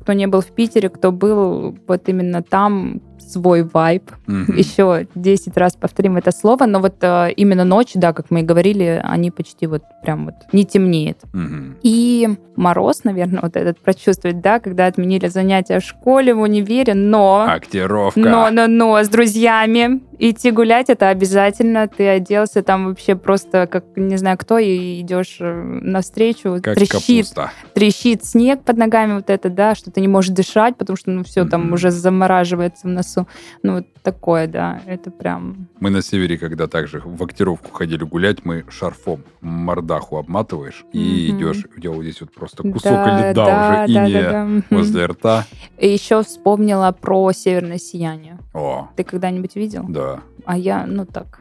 Кто 0.00 0.12
не 0.14 0.26
был 0.26 0.40
в 0.40 0.48
Питере, 0.48 0.88
кто 0.88 1.12
был 1.12 1.76
вот 1.86 2.08
именно 2.08 2.42
там, 2.42 3.00
свой 3.30 3.62
вайб. 3.62 4.10
Mm-hmm. 4.26 4.56
Еще 4.56 5.06
10 5.14 5.56
раз 5.56 5.76
повторим 5.76 6.16
это 6.16 6.32
слово, 6.32 6.66
но 6.66 6.80
вот 6.80 6.96
э, 7.00 7.32
именно 7.36 7.64
ночи, 7.64 7.98
да, 7.98 8.12
как 8.12 8.30
мы 8.30 8.40
и 8.40 8.42
говорили, 8.42 9.00
они 9.02 9.30
почти 9.30 9.66
вот 9.66 9.82
прям 10.02 10.26
вот 10.26 10.34
не 10.52 10.64
темнеет. 10.64 11.18
Mm-hmm. 11.32 11.76
И 11.82 12.28
мороз, 12.56 13.04
наверное, 13.04 13.40
вот 13.42 13.56
этот 13.56 13.78
прочувствовать, 13.80 14.40
да, 14.40 14.60
когда 14.60 14.86
отменили 14.86 15.28
занятия 15.28 15.80
в 15.80 15.84
школе, 15.84 16.34
в 16.34 16.40
универе, 16.40 16.94
но... 16.94 17.46
Актировка. 17.48 18.20
Но, 18.20 18.50
но, 18.50 18.66
но 18.66 19.02
с 19.02 19.08
друзьями 19.08 20.00
идти 20.22 20.50
гулять, 20.52 20.88
это 20.88 21.08
обязательно. 21.08 21.88
Ты 21.88 22.08
оделся 22.08 22.62
там 22.62 22.86
вообще 22.86 23.16
просто 23.16 23.66
как 23.66 23.84
не 23.96 24.16
знаю 24.16 24.38
кто, 24.38 24.58
и 24.58 25.00
идешь 25.00 25.38
э, 25.40 25.52
навстречу. 25.82 26.60
Как 26.62 26.76
трещит, 26.76 27.26
капуста. 27.28 27.50
трещит 27.74 28.24
снег 28.24 28.62
под 28.62 28.76
ногами 28.76 29.14
вот 29.14 29.30
это, 29.30 29.50
да, 29.50 29.74
что 29.74 29.90
ты 29.90 30.00
не 30.00 30.08
можешь 30.08 30.30
дышать, 30.30 30.76
потому 30.76 30.96
что, 30.96 31.10
ну, 31.10 31.24
все 31.24 31.42
mm-hmm. 31.42 31.48
там 31.48 31.72
уже 31.72 31.90
замораживается 31.90 32.86
в 32.86 32.90
носу. 33.12 33.28
Ну, 33.62 33.74
вот 33.76 33.86
такое, 34.02 34.46
да, 34.46 34.80
это 34.86 35.10
прям... 35.10 35.68
Мы 35.80 35.90
на 35.90 36.02
севере, 36.02 36.38
когда 36.38 36.66
также 36.66 37.00
в 37.04 37.22
актировку 37.22 37.70
ходили 37.70 38.04
гулять, 38.04 38.44
мы 38.44 38.64
шарфом 38.68 39.22
мордаху 39.40 40.16
обматываешь 40.16 40.84
mm-hmm. 40.92 40.98
и 40.98 41.30
идешь, 41.30 41.64
у 41.76 41.80
тебя 41.80 41.90
вот 41.90 42.02
здесь 42.02 42.20
вот 42.20 42.32
просто 42.32 42.62
кусок 42.62 42.92
да, 42.92 43.30
льда 43.30 43.46
да, 43.46 43.84
уже 43.84 43.94
да, 43.94 44.06
иния 44.06 44.22
да, 44.22 44.46
да. 44.46 44.76
возле 44.76 45.06
рта. 45.06 45.44
И 45.78 45.88
еще 45.88 46.22
вспомнила 46.22 46.92
про 46.92 47.32
северное 47.32 47.78
сияние. 47.78 48.38
О. 48.54 48.88
Ты 48.96 49.04
когда-нибудь 49.04 49.56
видел? 49.56 49.84
Да. 49.88 50.20
А 50.44 50.56
я, 50.58 50.86
ну 50.86 51.06
так, 51.06 51.40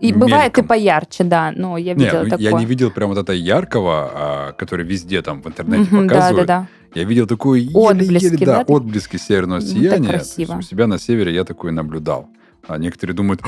и 0.00 0.12
бывает 0.12 0.58
и 0.58 0.62
поярче, 0.62 1.24
да, 1.24 1.52
но 1.54 1.76
я 1.76 1.94
видела 1.94 2.22
Нет, 2.22 2.30
такое. 2.30 2.50
Я 2.50 2.52
не 2.52 2.66
видел 2.66 2.90
прям 2.90 3.08
вот 3.08 3.18
это 3.18 3.32
яркого, 3.32 4.10
а, 4.12 4.52
который 4.52 4.84
везде 4.84 5.22
там 5.22 5.42
в 5.42 5.46
интернете 5.46 5.94
угу, 5.94 6.04
показывают. 6.04 6.46
Да, 6.46 6.60
да, 6.60 6.68
да. 6.94 7.00
Я 7.00 7.04
видел 7.04 7.26
такое 7.26 7.66
отблески, 7.74 8.44
да, 8.44 8.64
да, 8.64 8.64
отблески 8.66 9.16
северного 9.16 9.60
сияния. 9.60 10.20
У 10.56 10.62
себя 10.62 10.86
на 10.86 10.98
севере 10.98 11.34
я 11.34 11.44
такое 11.44 11.72
наблюдал. 11.72 12.28
А 12.66 12.76
некоторые 12.76 13.16
думают, 13.16 13.40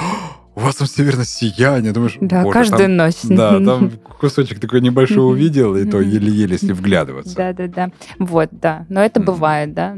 у 0.54 0.60
вас 0.60 0.76
там 0.76 0.86
северное 0.86 1.24
сияние. 1.24 1.92
Думаешь, 1.92 2.16
да, 2.20 2.44
каждую 2.44 2.84
там, 2.84 2.96
ночь. 2.96 3.16
Да, 3.24 3.60
там 3.62 3.90
кусочек 3.90 4.60
такой 4.60 4.80
небольшой 4.80 5.30
увидел, 5.30 5.76
и 5.76 5.84
то 5.84 6.00
еле-еле, 6.00 6.52
если 6.52 6.72
вглядываться. 6.72 7.36
Да, 7.36 7.52
да, 7.52 7.66
да. 7.66 7.90
Вот, 8.18 8.48
да. 8.50 8.86
Но 8.88 9.02
это 9.02 9.20
бывает, 9.20 9.74
да. 9.74 9.96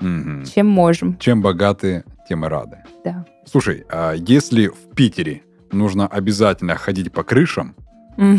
Чем 0.00 0.66
можем. 0.66 1.16
Чем 1.18 1.40
богаты, 1.40 2.04
тем 2.28 2.44
и 2.44 2.48
рады. 2.48 2.78
Да. 3.04 3.24
Слушай, 3.46 3.84
а 3.90 4.12
если 4.12 4.68
в 4.68 4.94
Питере 4.94 5.42
нужно 5.72 6.06
обязательно 6.06 6.76
ходить 6.76 7.12
по 7.12 7.22
крышам, 7.22 7.74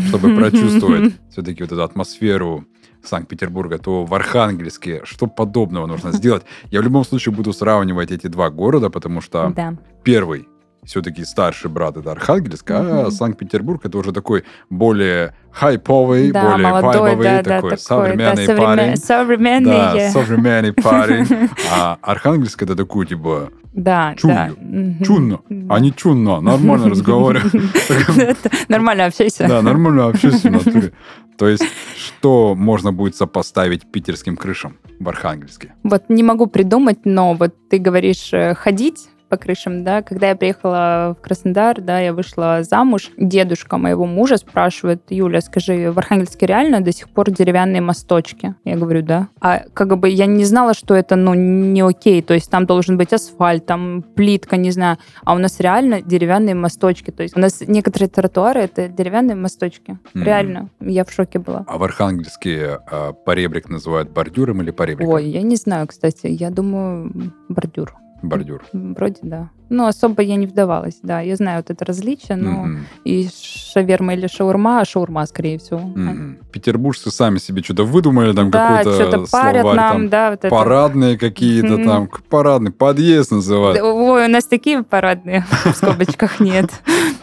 чтобы 0.08 0.34
прочувствовать 0.34 1.14
все-таки 1.30 1.62
вот 1.62 1.72
эту 1.72 1.82
атмосферу 1.82 2.64
Санкт-Петербурга, 3.04 3.78
то 3.78 4.04
в 4.04 4.14
Архангельске 4.14 5.02
что 5.04 5.26
подобного 5.26 5.86
нужно 5.86 6.12
сделать? 6.12 6.44
Я 6.70 6.80
в 6.80 6.84
любом 6.84 7.04
случае 7.04 7.34
буду 7.34 7.52
сравнивать 7.52 8.10
эти 8.10 8.26
два 8.26 8.50
города, 8.50 8.90
потому 8.90 9.20
что 9.20 9.52
да. 9.54 9.76
первый 10.02 10.48
все-таки 10.86 11.24
старший 11.24 11.70
брат 11.70 11.96
это 11.96 12.12
Архангельск, 12.12 12.70
mm-hmm. 12.70 13.06
а 13.06 13.10
Санкт-Петербург 13.10 13.84
это 13.84 13.98
уже 13.98 14.12
такой 14.12 14.44
более 14.70 15.34
хайповый, 15.50 16.30
да, 16.30 16.50
более 16.50 16.68
молодой, 16.68 17.00
вайбовый, 17.00 17.24
да, 17.24 17.42
такой, 17.42 17.70
да, 17.70 17.76
современный 17.76 18.46
да, 18.46 18.56
парень. 18.56 18.96
Современный. 18.96 19.70
Да, 19.70 20.10
современный 20.10 20.72
парень. 20.72 21.50
А 21.72 21.98
Архангельск 22.02 22.62
это 22.62 22.76
такой, 22.76 23.06
типа, 23.06 23.50
да, 23.72 24.14
чую, 24.16 24.34
да. 24.34 25.04
чунно, 25.04 25.40
а 25.68 25.80
не 25.80 25.94
чунно, 25.94 26.40
нормально 26.40 26.88
разговариваю. 26.88 27.50
Нормально 28.68 29.04
общайся. 29.04 29.46
Да, 29.46 29.60
нормально 29.60 30.06
общайся 30.06 30.48
в 30.48 30.52
натуре. 30.52 30.92
То 31.36 31.46
есть, 31.48 31.64
что 31.96 32.54
можно 32.54 32.92
будет 32.92 33.16
сопоставить 33.16 33.90
питерским 33.92 34.38
крышам 34.38 34.78
в 34.98 35.08
Архангельске? 35.08 35.74
Вот 35.82 36.04
не 36.08 36.22
могу 36.22 36.46
придумать, 36.46 37.00
но 37.04 37.34
вот 37.34 37.54
ты 37.68 37.76
говоришь 37.78 38.32
э, 38.32 38.54
ходить, 38.54 39.10
по 39.28 39.36
крышам, 39.36 39.84
да. 39.84 40.02
Когда 40.02 40.28
я 40.28 40.36
приехала 40.36 41.16
в 41.18 41.22
Краснодар, 41.22 41.80
да, 41.80 42.00
я 42.00 42.12
вышла 42.12 42.62
замуж, 42.62 43.10
дедушка 43.16 43.78
моего 43.78 44.06
мужа 44.06 44.36
спрашивает, 44.36 45.02
Юля, 45.10 45.40
скажи, 45.40 45.90
в 45.90 45.98
Архангельске 45.98 46.46
реально 46.46 46.80
до 46.80 46.92
сих 46.92 47.08
пор 47.08 47.30
деревянные 47.30 47.80
мосточки? 47.80 48.54
Я 48.64 48.76
говорю, 48.76 49.02
да. 49.02 49.28
А 49.40 49.62
как 49.74 49.98
бы 49.98 50.08
я 50.08 50.26
не 50.26 50.44
знала, 50.44 50.74
что 50.74 50.94
это, 50.94 51.16
ну, 51.16 51.34
не 51.34 51.80
окей, 51.80 52.22
то 52.22 52.34
есть 52.34 52.50
там 52.50 52.66
должен 52.66 52.96
быть 52.96 53.12
асфальт, 53.12 53.66
там 53.66 54.02
плитка, 54.02 54.56
не 54.56 54.70
знаю, 54.70 54.98
а 55.24 55.34
у 55.34 55.38
нас 55.38 55.60
реально 55.60 56.02
деревянные 56.02 56.54
мосточки, 56.54 57.10
то 57.10 57.22
есть 57.22 57.36
у 57.36 57.40
нас 57.40 57.62
некоторые 57.66 58.08
тротуары 58.08 58.60
это 58.60 58.88
деревянные 58.88 59.36
мосточки, 59.36 59.98
mm-hmm. 60.14 60.24
реально, 60.24 60.70
я 60.80 61.04
в 61.04 61.12
шоке 61.12 61.38
была. 61.38 61.64
А 61.66 61.78
в 61.78 61.82
Архангельске 61.82 62.78
а, 62.90 63.12
поребрик 63.12 63.68
называют 63.68 64.10
бордюром 64.10 64.62
или 64.62 64.70
поребриком? 64.70 65.14
Ой, 65.14 65.26
я 65.26 65.42
не 65.42 65.56
знаю, 65.56 65.86
кстати, 65.86 66.26
я 66.26 66.50
думаю, 66.50 67.32
бордюр. 67.48 67.94
Бордюр. 68.22 68.64
Вроде 68.72 69.20
да. 69.22 69.50
Ну, 69.68 69.86
особо 69.86 70.22
я 70.22 70.36
не 70.36 70.46
вдавалась, 70.46 70.98
да. 71.02 71.20
Я 71.20 71.36
знаю 71.36 71.58
вот 71.58 71.70
это 71.70 71.84
различие, 71.84 72.36
но 72.36 72.62
угу. 72.62 72.70
и 73.04 73.28
шаверма 73.28 74.14
или 74.14 74.26
шаурма, 74.26 74.80
а 74.80 74.84
шаурма, 74.84 75.26
скорее 75.26 75.58
всего. 75.58 75.78
Угу. 75.78 76.50
Петербуржцы 76.52 77.10
сами 77.10 77.38
себе 77.38 77.62
что-то 77.62 77.84
выдумали, 77.84 78.32
там 78.32 78.50
да, 78.50 78.78
какой-то 78.78 79.26
парят 79.30 79.62
словарь, 79.62 79.62
нам, 79.62 79.92
там, 79.92 80.08
да, 80.08 80.30
вот 80.30 80.38
это. 80.40 80.48
парадные 80.48 81.18
какие-то 81.18 81.84
там, 81.84 82.08
парадный 82.28 82.70
подъезд 82.70 83.32
называют. 83.32 83.80
Ой, 83.82 84.26
у 84.26 84.28
нас 84.28 84.44
такие 84.44 84.82
парадные 84.82 85.44
в 85.64 85.72
скобочках 85.72 86.40
нет. 86.40 86.70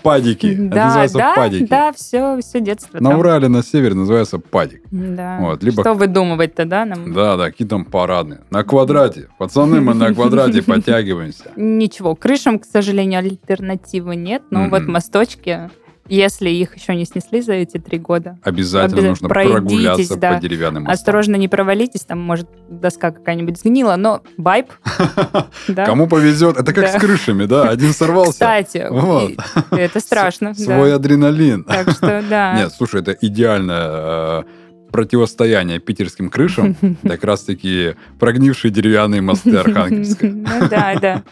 Падики. 0.01 0.53
Да, 0.53 1.07
да, 1.13 1.33
падики. 1.35 1.67
Да, 1.69 1.93
все, 1.93 2.39
все 2.41 2.59
детство. 2.59 2.99
На 2.99 3.17
Урале, 3.17 3.47
на 3.47 3.63
севере 3.63 3.95
называется 3.95 4.37
падик. 4.37 4.83
Да. 4.91 5.37
Вот, 5.39 5.63
либо... 5.63 5.81
Что 5.81 5.93
выдумывать-то, 5.93 6.65
да? 6.65 6.85
Нам? 6.85 7.13
Да, 7.13 7.37
да, 7.37 7.45
какие 7.45 7.67
там 7.67 7.85
парадные. 7.85 8.41
На 8.49 8.63
квадрате. 8.63 9.29
Пацаны, 9.37 9.79
мы 9.79 9.93
на 9.93 10.13
квадрате 10.13 10.61
подтягиваемся. 10.63 11.51
Ничего, 11.55 12.15
крышам, 12.33 12.57
к 12.57 12.65
сожалению, 12.65 13.19
альтернативы 13.19 14.15
нет, 14.15 14.43
но 14.49 14.69
вот 14.69 14.83
мосточки 14.83 15.69
если 16.09 16.49
их 16.49 16.75
еще 16.75 16.95
не 16.95 17.05
снесли 17.05 17.41
за 17.41 17.53
эти 17.53 17.77
три 17.77 17.97
года. 17.97 18.37
Обязательно, 18.43 18.83
обязательно 18.83 19.09
нужно 19.09 19.29
прогуляться 19.29 20.17
да. 20.17 20.33
по 20.33 20.41
деревянным 20.41 20.83
мостам. 20.83 20.93
Осторожно, 20.93 21.35
не 21.37 21.47
провалитесь, 21.47 22.01
там 22.01 22.19
может 22.19 22.49
доска 22.69 23.11
какая-нибудь 23.11 23.57
сгнила, 23.57 23.95
но 23.95 24.21
байп. 24.37 24.73
Кому 25.75 26.07
повезет, 26.07 26.57
это 26.57 26.73
как 26.73 26.89
с 26.89 26.99
крышами, 26.99 27.45
да, 27.45 27.69
один 27.69 27.93
сорвался. 27.93 28.31
Кстати, 28.31 28.85
это 29.71 29.99
страшно. 30.01 30.53
Свой 30.53 30.93
адреналин. 30.93 31.63
Так 31.63 31.91
что, 31.91 32.21
да. 32.29 32.53
Нет, 32.57 32.73
слушай, 32.73 32.99
это 32.99 33.13
идеально 33.13 34.43
э, 34.43 34.43
противостояние 34.93 35.79
питерским 35.79 36.29
крышам, 36.29 36.77
как 37.03 37.23
раз-таки 37.23 37.95
прогнившие 38.19 38.71
деревянные 38.71 39.21
мосты 39.21 39.57
Архангельска. 39.57 40.27
Ну 40.27 40.67
да, 40.69 40.95
да. 41.01 41.23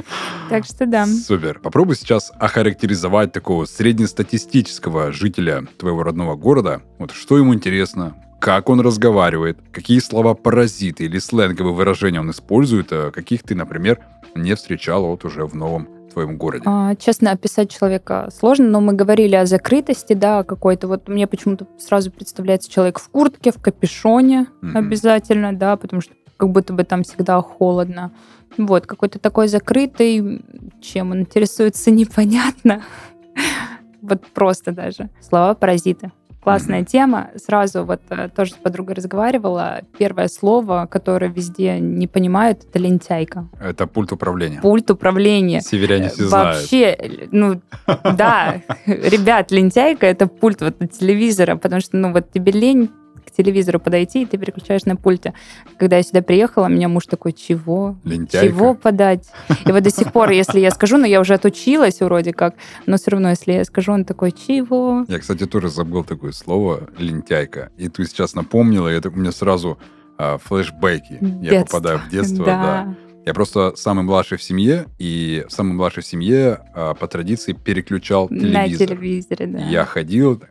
Так 0.49 0.65
что 0.65 0.87
да. 0.87 1.05
Супер. 1.05 1.59
Попробуй 1.59 1.95
сейчас 1.95 2.31
охарактеризовать 2.39 3.31
такого 3.31 3.65
среднестатистического 3.65 5.11
жителя 5.11 5.65
твоего 5.77 6.01
родного 6.01 6.35
города. 6.35 6.81
Вот 6.97 7.11
что 7.11 7.37
ему 7.37 7.53
интересно, 7.53 8.15
как 8.39 8.67
он 8.67 8.81
разговаривает, 8.81 9.59
какие 9.71 9.99
слова 9.99 10.33
паразиты 10.33 11.05
или 11.05 11.19
сленговые 11.19 11.75
выражения 11.75 12.19
он 12.19 12.31
использует, 12.31 12.87
а 12.91 13.11
каких 13.11 13.43
ты, 13.43 13.53
например, 13.53 13.99
не 14.33 14.55
встречала 14.55 15.05
вот 15.05 15.23
уже 15.23 15.45
в 15.45 15.53
новом 15.55 15.87
твоем 16.13 16.37
городе? 16.37 16.63
А, 16.65 16.95
честно, 16.95 17.31
описать 17.31 17.69
человека 17.71 18.29
сложно, 18.37 18.67
но 18.67 18.81
мы 18.81 18.93
говорили 18.93 19.35
о 19.35 19.45
закрытости, 19.45 20.13
да, 20.13 20.43
какой-то. 20.43 20.87
Вот 20.87 21.07
мне 21.07 21.27
почему-то 21.27 21.67
сразу 21.77 22.11
представляется 22.11 22.69
человек 22.71 22.99
в 22.99 23.09
куртке, 23.09 23.51
в 23.51 23.61
капюшоне 23.61 24.47
mm-hmm. 24.61 24.77
обязательно, 24.77 25.53
да, 25.53 25.77
потому 25.77 26.01
что 26.01 26.13
как 26.37 26.49
будто 26.49 26.73
бы 26.73 26.83
там 26.83 27.03
всегда 27.03 27.41
холодно. 27.41 28.11
Вот, 28.57 28.85
какой-то 28.85 29.19
такой 29.19 29.47
закрытый, 29.47 30.43
чем 30.81 31.11
он 31.11 31.21
интересуется, 31.21 31.91
непонятно. 31.91 32.83
Вот 34.01 34.25
просто 34.33 34.71
даже. 34.71 35.09
Слова 35.21 35.53
паразиты. 35.53 36.11
Классная 36.41 36.81
mm-hmm. 36.81 36.85
тема. 36.85 37.29
Сразу 37.35 37.83
вот 37.85 38.01
э, 38.09 38.29
тоже 38.29 38.53
с 38.53 38.55
подругой 38.55 38.95
разговаривала. 38.95 39.81
Первое 39.97 40.27
слово, 40.27 40.87
которое 40.89 41.29
везде 41.29 41.79
не 41.79 42.07
понимают, 42.07 42.63
это 42.63 42.79
лентяйка. 42.79 43.47
Это 43.59 43.85
пульт 43.85 44.11
управления. 44.11 44.59
Пульт 44.59 44.89
управления. 44.89 45.61
Северяне 45.61 46.09
все 46.09 46.27
знают. 46.27 46.57
Вообще, 46.57 47.27
ну, 47.31 47.61
да, 47.87 48.61
ребят, 48.85 49.51
лентяйка 49.51 50.07
это 50.07 50.27
пульт 50.27 50.61
вот 50.61 50.77
телевизора, 50.91 51.55
потому 51.57 51.79
что, 51.79 51.97
ну, 51.97 52.11
вот 52.11 52.31
тебе 52.31 52.51
лень 52.51 52.89
к 53.25 53.31
телевизору 53.31 53.79
подойти, 53.79 54.23
и 54.23 54.25
ты 54.25 54.37
переключаешь 54.37 54.85
на 54.85 54.95
пульте. 54.95 55.33
Когда 55.77 55.97
я 55.97 56.03
сюда 56.03 56.21
приехала, 56.21 56.67
меня 56.67 56.87
муж 56.87 57.05
такой, 57.05 57.33
чего? 57.33 57.95
Лентяйка. 58.03 58.47
Чего 58.47 58.73
подать? 58.73 59.29
И 59.65 59.71
вот 59.71 59.83
до 59.83 59.91
сих 59.91 60.11
пор, 60.11 60.31
если 60.31 60.59
я 60.59 60.71
скажу, 60.71 60.97
но 60.97 61.05
я 61.05 61.19
уже 61.19 61.33
отучилась 61.33 61.99
вроде 61.99 62.33
как, 62.33 62.55
но 62.85 62.97
все 62.97 63.11
равно, 63.11 63.29
если 63.29 63.53
я 63.53 63.65
скажу, 63.65 63.93
он 63.93 64.05
такой, 64.05 64.31
чего? 64.31 65.05
Я, 65.07 65.19
кстати, 65.19 65.45
тоже 65.45 65.69
забыл 65.69 66.03
такое 66.03 66.31
слово 66.31 66.89
лентяйка. 66.97 67.69
И 67.77 67.89
ты 67.89 68.05
сейчас 68.05 68.35
напомнила, 68.35 68.91
и 68.91 68.95
это 68.95 69.09
у 69.09 69.13
меня 69.13 69.31
сразу 69.31 69.77
а, 70.17 70.37
флешбеки. 70.37 71.17
Детство. 71.19 71.53
Я 71.53 71.65
попадаю 71.65 71.99
в 71.99 72.09
детство, 72.09 72.45
да. 72.45 72.61
да. 72.61 72.95
Я 73.25 73.33
просто 73.35 73.73
самый 73.75 74.03
младший 74.03 74.37
в 74.37 74.43
семье, 74.43 74.85
и 74.97 75.45
самый 75.47 75.73
младший 75.73 76.01
в 76.01 76.07
семье 76.07 76.59
а, 76.73 76.93
по 76.95 77.07
традиции 77.07 77.53
переключал 77.53 78.27
телевизор. 78.29 78.53
На 78.53 78.67
телевизоре, 78.67 79.47
да. 79.47 79.59
Я 79.59 79.85
ходил, 79.85 80.41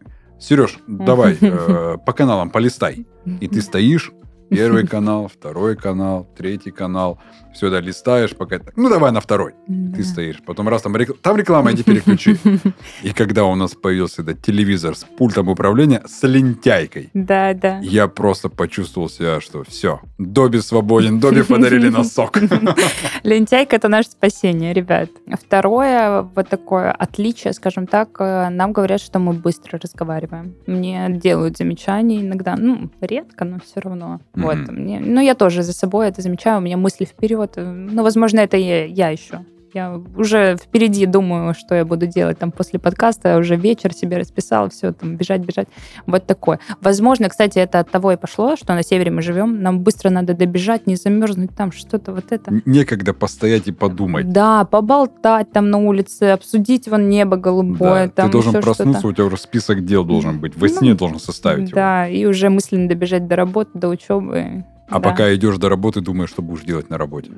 Сереж, 0.40 0.78
давай 0.86 1.36
э, 1.40 1.98
по 2.06 2.12
каналам 2.12 2.50
полистай. 2.50 3.06
И 3.40 3.46
ты 3.46 3.60
стоишь, 3.60 4.10
первый 4.48 4.86
канал, 4.86 5.28
второй 5.28 5.76
канал, 5.76 6.26
третий 6.36 6.70
канал. 6.70 7.20
Все, 7.52 7.68
да, 7.68 7.80
листаешь, 7.80 8.36
пока... 8.36 8.60
Ну, 8.76 8.88
давай 8.88 9.12
на 9.12 9.20
второй. 9.20 9.54
Да. 9.66 9.96
Ты 9.96 10.04
стоишь. 10.04 10.40
Потом 10.46 10.68
раз 10.68 10.82
там, 10.82 10.96
рекл... 10.96 11.14
там 11.20 11.36
реклама, 11.36 11.72
иди 11.72 11.82
переключи. 11.82 12.36
И 13.02 13.12
когда 13.12 13.44
у 13.44 13.54
нас 13.54 13.74
появился 13.74 14.22
этот 14.22 14.40
телевизор 14.42 14.94
с 14.94 15.04
пультом 15.04 15.48
управления, 15.48 16.02
с 16.06 16.26
лентяйкой. 16.26 17.10
Да, 17.12 17.52
да. 17.54 17.80
Я 17.82 18.06
просто 18.06 18.48
почувствовал 18.48 19.08
себя, 19.08 19.40
что 19.40 19.64
все, 19.64 20.00
Доби 20.18 20.60
свободен, 20.60 21.18
Доби 21.18 21.42
подарили 21.42 21.88
носок. 21.88 22.38
Лентяйка– 23.24 23.76
это 23.76 23.88
наше 23.88 24.10
спасение, 24.10 24.72
ребят. 24.72 25.10
Второе, 25.32 26.22
вот 26.22 26.48
такое 26.48 26.92
отличие, 26.92 27.52
скажем 27.52 27.86
так, 27.86 28.10
э, 28.20 28.48
нам 28.50 28.72
говорят, 28.72 29.00
что 29.00 29.18
мы 29.18 29.32
быстро 29.32 29.78
разговариваем. 29.82 30.54
Мне 30.66 31.08
делают 31.10 31.56
замечания 31.56 32.20
иногда, 32.20 32.54
ну, 32.56 32.90
редко, 33.00 33.44
но 33.44 33.58
все 33.58 33.80
равно. 33.80 34.20
Вот. 34.34 34.56
Мне, 34.68 35.00
ну, 35.00 35.20
я 35.20 35.34
тоже 35.34 35.62
за 35.62 35.72
собой 35.72 36.08
это 36.08 36.22
замечаю, 36.22 36.58
у 36.58 36.60
меня 36.60 36.76
мысли 36.76 37.04
вперед 37.04 37.39
вот, 37.40 37.54
ну, 37.56 38.02
возможно, 38.02 38.40
это 38.40 38.56
я, 38.56 38.84
я 38.84 39.08
еще. 39.10 39.40
Я 39.74 40.00
уже 40.16 40.56
впереди 40.56 41.06
думаю, 41.06 41.54
что 41.54 41.74
я 41.74 41.84
буду 41.84 42.06
делать 42.06 42.38
там 42.38 42.50
после 42.50 42.78
подкаста, 42.80 43.38
уже 43.38 43.56
вечер 43.56 43.92
себе 43.92 44.18
расписал, 44.18 44.68
все, 44.70 44.92
там, 44.92 45.16
бежать, 45.16 45.42
бежать. 45.42 45.68
Вот 46.06 46.26
такое. 46.26 46.58
Возможно, 46.80 47.28
кстати, 47.28 47.58
это 47.58 47.78
от 47.78 47.90
того 47.90 48.12
и 48.12 48.16
пошло, 48.16 48.56
что 48.56 48.74
на 48.74 48.82
севере 48.82 49.10
мы 49.10 49.22
живем, 49.22 49.62
нам 49.62 49.80
быстро 49.80 50.10
надо 50.10 50.34
добежать, 50.34 50.86
не 50.86 50.96
замерзнуть 50.96 51.54
там, 51.56 51.70
что-то 51.70 52.12
вот 52.12 52.24
это. 52.30 52.60
Некогда 52.64 53.14
постоять 53.14 53.68
и 53.68 53.72
подумать. 53.72 54.32
Да, 54.32 54.64
поболтать 54.64 55.52
там 55.52 55.70
на 55.70 55.78
улице, 55.78 56.24
обсудить 56.24 56.88
вон 56.88 57.08
небо 57.08 57.36
голубое. 57.36 58.06
Да, 58.06 58.12
там 58.12 58.26
ты 58.26 58.32
должен 58.32 58.60
проснуться, 58.60 59.06
у 59.06 59.12
тебя 59.12 59.26
уже 59.26 59.36
список 59.36 59.84
дел 59.84 60.04
должен 60.04 60.40
быть, 60.40 60.56
во 60.56 60.66
ну, 60.66 60.74
сне 60.74 60.94
должен 60.94 61.20
составить 61.20 61.70
Да, 61.70 62.06
его. 62.06 62.16
и 62.16 62.24
уже 62.26 62.50
мысленно 62.50 62.88
добежать 62.88 63.28
до 63.28 63.36
работы, 63.36 63.70
до 63.74 63.88
учебы. 63.88 64.64
А 64.90 64.98
да. 64.98 65.10
пока 65.10 65.34
идешь 65.34 65.56
до 65.58 65.68
работы, 65.68 66.00
думаешь, 66.00 66.30
что 66.30 66.42
будешь 66.42 66.64
делать 66.64 66.90
на 66.90 66.98
работе. 66.98 67.30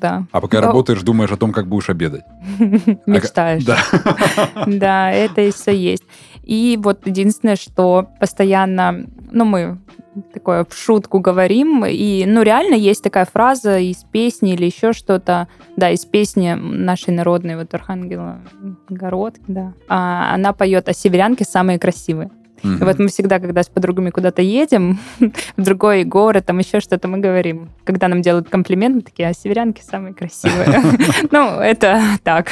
Да. 0.00 0.26
А 0.32 0.40
пока 0.40 0.60
Но... 0.60 0.68
работаешь, 0.68 1.02
думаешь 1.02 1.30
о 1.30 1.36
том, 1.36 1.52
как 1.52 1.66
будешь 1.66 1.90
обедать. 1.90 2.24
Мечтаешь. 3.06 3.64
Да. 3.64 3.78
Да, 4.66 5.10
это 5.10 5.42
и 5.42 5.50
все 5.50 5.72
есть. 5.72 6.04
И 6.42 6.78
вот 6.82 7.06
единственное, 7.06 7.56
что 7.56 8.08
постоянно, 8.18 9.06
ну, 9.30 9.44
мы 9.44 9.78
такое 10.32 10.64
в 10.64 10.74
шутку 10.74 11.20
говорим, 11.20 11.84
и, 11.84 12.24
ну, 12.26 12.42
реально 12.42 12.74
есть 12.74 13.02
такая 13.02 13.24
фраза 13.24 13.78
из 13.78 14.04
песни 14.04 14.54
или 14.54 14.64
еще 14.66 14.92
что-то, 14.92 15.48
да, 15.76 15.90
из 15.90 16.04
песни 16.04 16.54
нашей 16.54 17.12
народной, 17.12 17.56
вот 17.56 17.72
Архангела 17.74 18.38
Городки, 18.88 19.42
да, 19.48 19.74
а, 19.88 20.34
она 20.34 20.52
поет 20.52 20.88
о 20.88 20.92
северянке 20.92 21.44
самые 21.44 21.78
красивые. 21.78 22.30
Mm-hmm. 22.64 22.80
И 22.80 22.84
вот 22.84 22.98
мы 22.98 23.08
всегда, 23.08 23.38
когда 23.38 23.62
с 23.62 23.68
подругами 23.68 24.10
куда-то 24.10 24.42
едем, 24.42 24.98
в 25.56 25.62
другой 25.62 26.04
город, 26.04 26.46
там 26.46 26.58
еще 26.58 26.80
что-то, 26.80 27.08
мы 27.08 27.18
говорим. 27.18 27.70
Когда 27.84 28.08
нам 28.08 28.22
делают 28.22 28.48
комплимент, 28.48 28.96
мы 28.96 29.02
такие, 29.02 29.28
а 29.28 29.34
северянки 29.34 29.82
самые 29.82 30.14
красивые. 30.14 30.82
Ну, 31.30 31.60
это 31.60 32.00
так. 32.22 32.48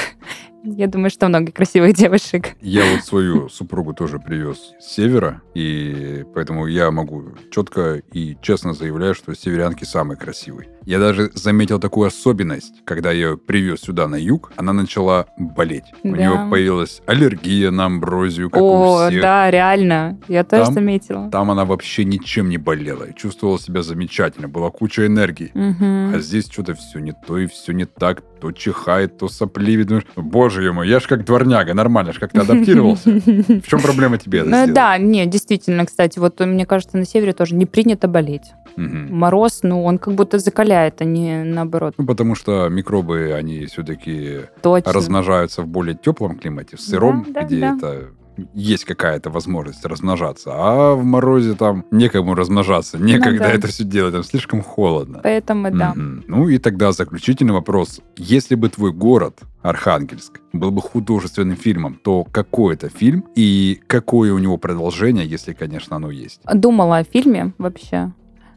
Я 0.64 0.86
думаю, 0.86 1.10
что 1.10 1.28
много 1.28 1.50
красивых 1.50 1.94
девушек. 1.94 2.50
Я 2.60 2.84
вот 2.92 3.04
свою 3.04 3.48
супругу 3.48 3.94
тоже 3.94 4.18
привез 4.18 4.74
с 4.80 4.94
севера, 4.94 5.42
и 5.54 6.24
поэтому 6.34 6.66
я 6.66 6.90
могу 6.90 7.24
четко 7.50 8.02
и 8.12 8.36
честно 8.40 8.72
заявлять, 8.72 9.16
что 9.16 9.34
северянки 9.34 9.84
самые 9.84 10.16
красивые. 10.16 10.68
Я 10.84 10.98
даже 10.98 11.30
заметил 11.34 11.78
такую 11.78 12.08
особенность, 12.08 12.82
когда 12.84 13.10
я 13.12 13.22
ее 13.22 13.38
привез 13.38 13.80
сюда 13.80 14.08
на 14.08 14.16
юг, 14.16 14.52
она 14.56 14.72
начала 14.72 15.26
болеть. 15.38 15.84
Да. 16.02 16.10
У 16.10 16.16
нее 16.16 16.48
появилась 16.50 17.02
аллергия 17.06 17.70
на 17.70 17.86
амброзию, 17.86 18.50
как 18.50 18.60
О, 18.60 19.06
у 19.06 19.08
всех. 19.08 19.22
да, 19.22 19.50
реально. 19.50 20.18
Я 20.28 20.44
тоже 20.44 20.66
там, 20.66 20.74
заметила. 20.74 21.30
Там 21.30 21.50
она 21.50 21.64
вообще 21.64 22.04
ничем 22.04 22.48
не 22.48 22.58
болела 22.58 23.04
и 23.04 23.14
чувствовала 23.14 23.58
себя 23.58 23.82
замечательно. 23.82 24.48
Была 24.48 24.70
куча 24.70 25.06
энергии. 25.06 25.52
Угу. 25.54 26.16
А 26.16 26.20
здесь 26.20 26.48
что-то 26.50 26.74
все 26.74 26.98
не 26.98 27.12
то 27.12 27.38
и 27.38 27.46
все 27.46 27.72
не 27.72 27.84
так. 27.84 28.22
То 28.40 28.50
чихает, 28.50 29.18
то 29.18 29.28
сопливит. 29.28 29.86
Думаешь, 29.86 30.06
боже 30.52 30.72
мой, 30.72 30.88
я 30.88 31.00
ж 31.00 31.06
как 31.06 31.24
дворняга, 31.24 31.74
нормально, 31.74 32.12
ж 32.12 32.18
как-то 32.18 32.42
адаптировался. 32.42 33.10
В 33.10 33.68
чем 33.68 33.80
проблема 33.80 34.18
тебе 34.18 34.40
это 34.40 34.48
ну, 34.48 34.74
Да, 34.74 34.98
нет, 34.98 35.30
действительно, 35.30 35.86
кстати, 35.86 36.18
вот 36.18 36.40
мне 36.40 36.66
кажется, 36.66 36.96
на 36.96 37.04
севере 37.04 37.32
тоже 37.32 37.54
не 37.54 37.66
принято 37.66 38.08
болеть. 38.08 38.52
Мороз, 38.76 39.60
ну, 39.62 39.84
он 39.84 39.98
как 39.98 40.14
будто 40.14 40.38
закаляет 40.38 40.62
закаляет, 40.62 41.00
а 41.00 41.04
не 41.04 41.44
наоборот. 41.44 41.94
Ну, 41.98 42.06
потому 42.06 42.34
что 42.34 42.68
микробы, 42.68 43.32
они 43.32 43.66
все-таки 43.66 44.40
размножаются 44.62 45.62
в 45.62 45.66
более 45.66 45.94
теплом 45.94 46.38
климате, 46.38 46.76
в 46.76 46.80
сыром, 46.80 47.26
да, 47.28 47.40
да, 47.40 47.46
где 47.46 47.60
да. 47.60 47.76
это 47.76 48.08
есть 48.54 48.84
какая-то 48.84 49.30
возможность 49.30 49.84
размножаться, 49.84 50.50
а 50.54 50.94
в 50.94 51.04
морозе 51.04 51.54
там 51.54 51.84
некому 51.90 52.34
размножаться, 52.34 52.98
некогда 52.98 53.32
ну, 53.32 53.38
да. 53.38 53.52
это 53.52 53.66
все 53.68 53.84
делать, 53.84 54.14
там 54.14 54.24
слишком 54.24 54.62
холодно. 54.62 55.20
Поэтому 55.22 55.70
да. 55.70 55.92
Mm-hmm. 55.96 56.24
Ну 56.28 56.48
и 56.48 56.58
тогда 56.58 56.92
заключительный 56.92 57.52
вопрос. 57.52 58.00
Если 58.16 58.54
бы 58.54 58.68
твой 58.68 58.92
город, 58.92 59.40
Архангельск, 59.62 60.40
был 60.52 60.70
бы 60.70 60.80
художественным 60.82 61.56
фильмом, 61.56 61.98
то 62.02 62.24
какой 62.24 62.74
это 62.74 62.88
фильм 62.88 63.24
и 63.34 63.80
какое 63.86 64.32
у 64.32 64.38
него 64.38 64.56
продолжение, 64.56 65.26
если, 65.26 65.52
конечно, 65.52 65.96
оно 65.96 66.10
есть? 66.10 66.40
Думала 66.52 66.98
о 66.98 67.04
фильме 67.04 67.52
вообще. 67.58 68.12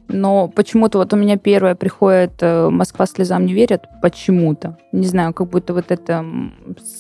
Но 0.08 0.48
почему-то 0.48 1.00
вот 1.00 1.14
у 1.14 1.16
меня 1.18 1.38
первое 1.38 1.76
приходит 1.76 2.34
э, 2.42 2.70
«Москва 2.70 3.08
слезам 3.08 3.46
не 3.46 3.54
верит» 3.54 3.82
почему-то. 4.02 4.78
Не 4.92 5.08
знаю, 5.08 5.34
как 5.34 5.50
будто 5.50 5.74
вот 5.74 5.86
это 5.90 6.24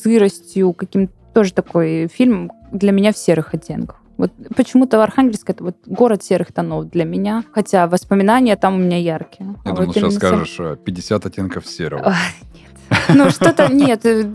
сыростью, 0.01 0.73
каким-то 0.73 1.13
тоже 1.33 1.53
такой 1.53 2.07
фильм 2.07 2.51
для 2.77 2.91
меня 2.91 3.11
в 3.13 3.17
серых 3.17 3.53
оттенках. 3.53 3.97
Вот 4.17 4.31
почему-то 4.55 5.03
Архангельск 5.03 5.49
это 5.49 5.63
вот 5.63 5.75
город 5.85 6.23
серых 6.23 6.53
тонов 6.53 6.89
для 6.89 7.03
меня, 7.03 7.43
хотя 7.51 7.87
воспоминания 7.87 8.55
там 8.55 8.75
у 8.75 8.77
меня 8.77 8.97
яркие. 8.97 9.55
Я 9.65 9.71
а 9.71 9.75
думал, 9.75 9.87
вот 9.87 9.95
сейчас 9.95 10.15
скажешь 10.15 10.57
50 10.83 11.25
э, 11.25 11.27
оттенков 11.27 11.67
серого. 11.67 12.15
Нет. 12.53 13.09
Ну, 13.09 13.29
что-то 13.29 13.67
нет. 13.73 14.05
Э, 14.05 14.25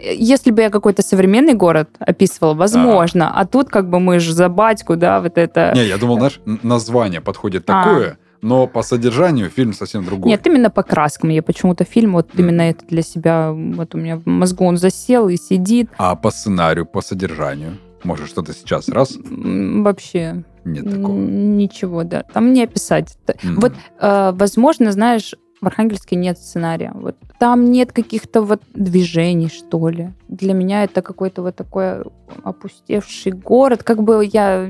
если 0.00 0.50
бы 0.50 0.62
я 0.62 0.70
какой-то 0.70 1.02
современный 1.02 1.54
город 1.54 1.90
описывала, 1.98 2.54
возможно. 2.54 3.30
А, 3.30 3.40
а 3.40 3.46
тут 3.46 3.68
как 3.68 3.90
бы 3.90 4.00
мы 4.00 4.20
же 4.20 4.32
за 4.32 4.48
батьку, 4.48 4.96
да, 4.96 5.20
вот 5.20 5.36
это... 5.36 5.72
Не, 5.74 5.86
я 5.86 5.98
думал, 5.98 6.16
знаешь, 6.16 6.40
название 6.62 7.20
подходит 7.20 7.64
а. 7.68 7.84
такое, 7.84 8.18
но 8.42 8.66
по 8.66 8.82
содержанию 8.82 9.50
фильм 9.50 9.72
совсем 9.72 10.04
другой. 10.04 10.30
Нет, 10.30 10.46
именно 10.46 10.70
по 10.70 10.82
краскам. 10.82 11.30
Я 11.30 11.42
почему-то 11.42 11.84
фильм 11.84 12.12
вот 12.12 12.28
mm. 12.28 12.38
именно 12.38 12.62
это 12.62 12.84
для 12.86 13.02
себя, 13.02 13.52
вот 13.52 13.94
у 13.94 13.98
меня 13.98 14.16
в 14.16 14.26
мозгу 14.26 14.64
он 14.64 14.76
засел 14.76 15.28
и 15.28 15.36
сидит. 15.36 15.90
А 15.98 16.14
по 16.16 16.30
сценарию, 16.30 16.86
по 16.86 17.02
содержанию? 17.02 17.78
Может, 18.02 18.28
что-то 18.28 18.54
сейчас 18.54 18.88
раз? 18.88 19.18
Вообще. 19.20 20.42
Нет 20.64 20.84
такого. 20.84 21.16
Ничего, 21.16 22.04
да. 22.04 22.22
Там 22.32 22.52
не 22.52 22.62
описать. 22.62 23.16
Mm. 23.26 23.60
Вот, 23.60 23.72
э, 24.00 24.32
возможно, 24.34 24.92
знаешь, 24.92 25.34
в 25.60 25.66
Архангельске 25.66 26.16
нет 26.16 26.38
сценария. 26.38 26.92
Вот 26.94 27.16
там 27.38 27.70
нет 27.70 27.92
каких-то 27.92 28.42
вот 28.42 28.62
движений, 28.74 29.48
что 29.48 29.88
ли. 29.88 30.12
Для 30.28 30.54
меня 30.54 30.84
это 30.84 31.02
какой-то 31.02 31.42
вот 31.42 31.56
такой 31.56 32.02
опустевший 32.42 33.32
город. 33.32 33.82
Как 33.82 34.02
бы 34.02 34.24
я 34.24 34.68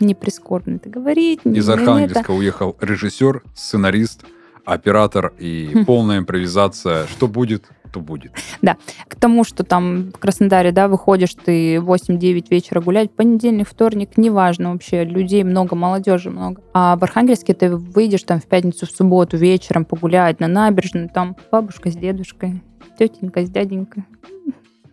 не 0.00 0.14
прискорбно 0.14 0.76
это 0.76 0.88
говорить. 0.88 1.40
Из 1.44 1.68
Архангельска 1.68 2.20
это... 2.20 2.32
уехал 2.32 2.76
режиссер, 2.80 3.42
сценарист, 3.54 4.24
оператор 4.72 5.32
и 5.38 5.84
полная 5.86 6.18
импровизация. 6.18 7.06
Что 7.06 7.26
будет? 7.26 7.64
то 7.92 7.98
будет. 7.98 8.30
Да. 8.62 8.76
К 9.08 9.16
тому, 9.16 9.42
что 9.42 9.64
там 9.64 10.12
в 10.12 10.18
Краснодаре, 10.18 10.70
да, 10.70 10.86
выходишь 10.86 11.34
ты 11.34 11.74
8-9 11.76 12.46
вечера 12.48 12.80
гулять, 12.80 13.10
понедельник, 13.10 13.68
вторник, 13.68 14.16
неважно 14.16 14.72
вообще, 14.72 15.02
людей 15.02 15.42
много, 15.42 15.74
молодежи 15.74 16.30
много. 16.30 16.62
А 16.72 16.96
в 16.96 17.02
Архангельске 17.02 17.52
ты 17.52 17.74
выйдешь 17.74 18.22
там 18.22 18.38
в 18.40 18.46
пятницу, 18.46 18.86
в 18.86 18.90
субботу 18.90 19.36
вечером 19.36 19.84
погулять 19.84 20.38
на 20.38 20.46
набережную, 20.46 21.08
там 21.08 21.36
бабушка 21.50 21.90
с 21.90 21.96
дедушкой, 21.96 22.62
тетенька 22.96 23.44
с 23.44 23.50
дяденькой. 23.50 24.04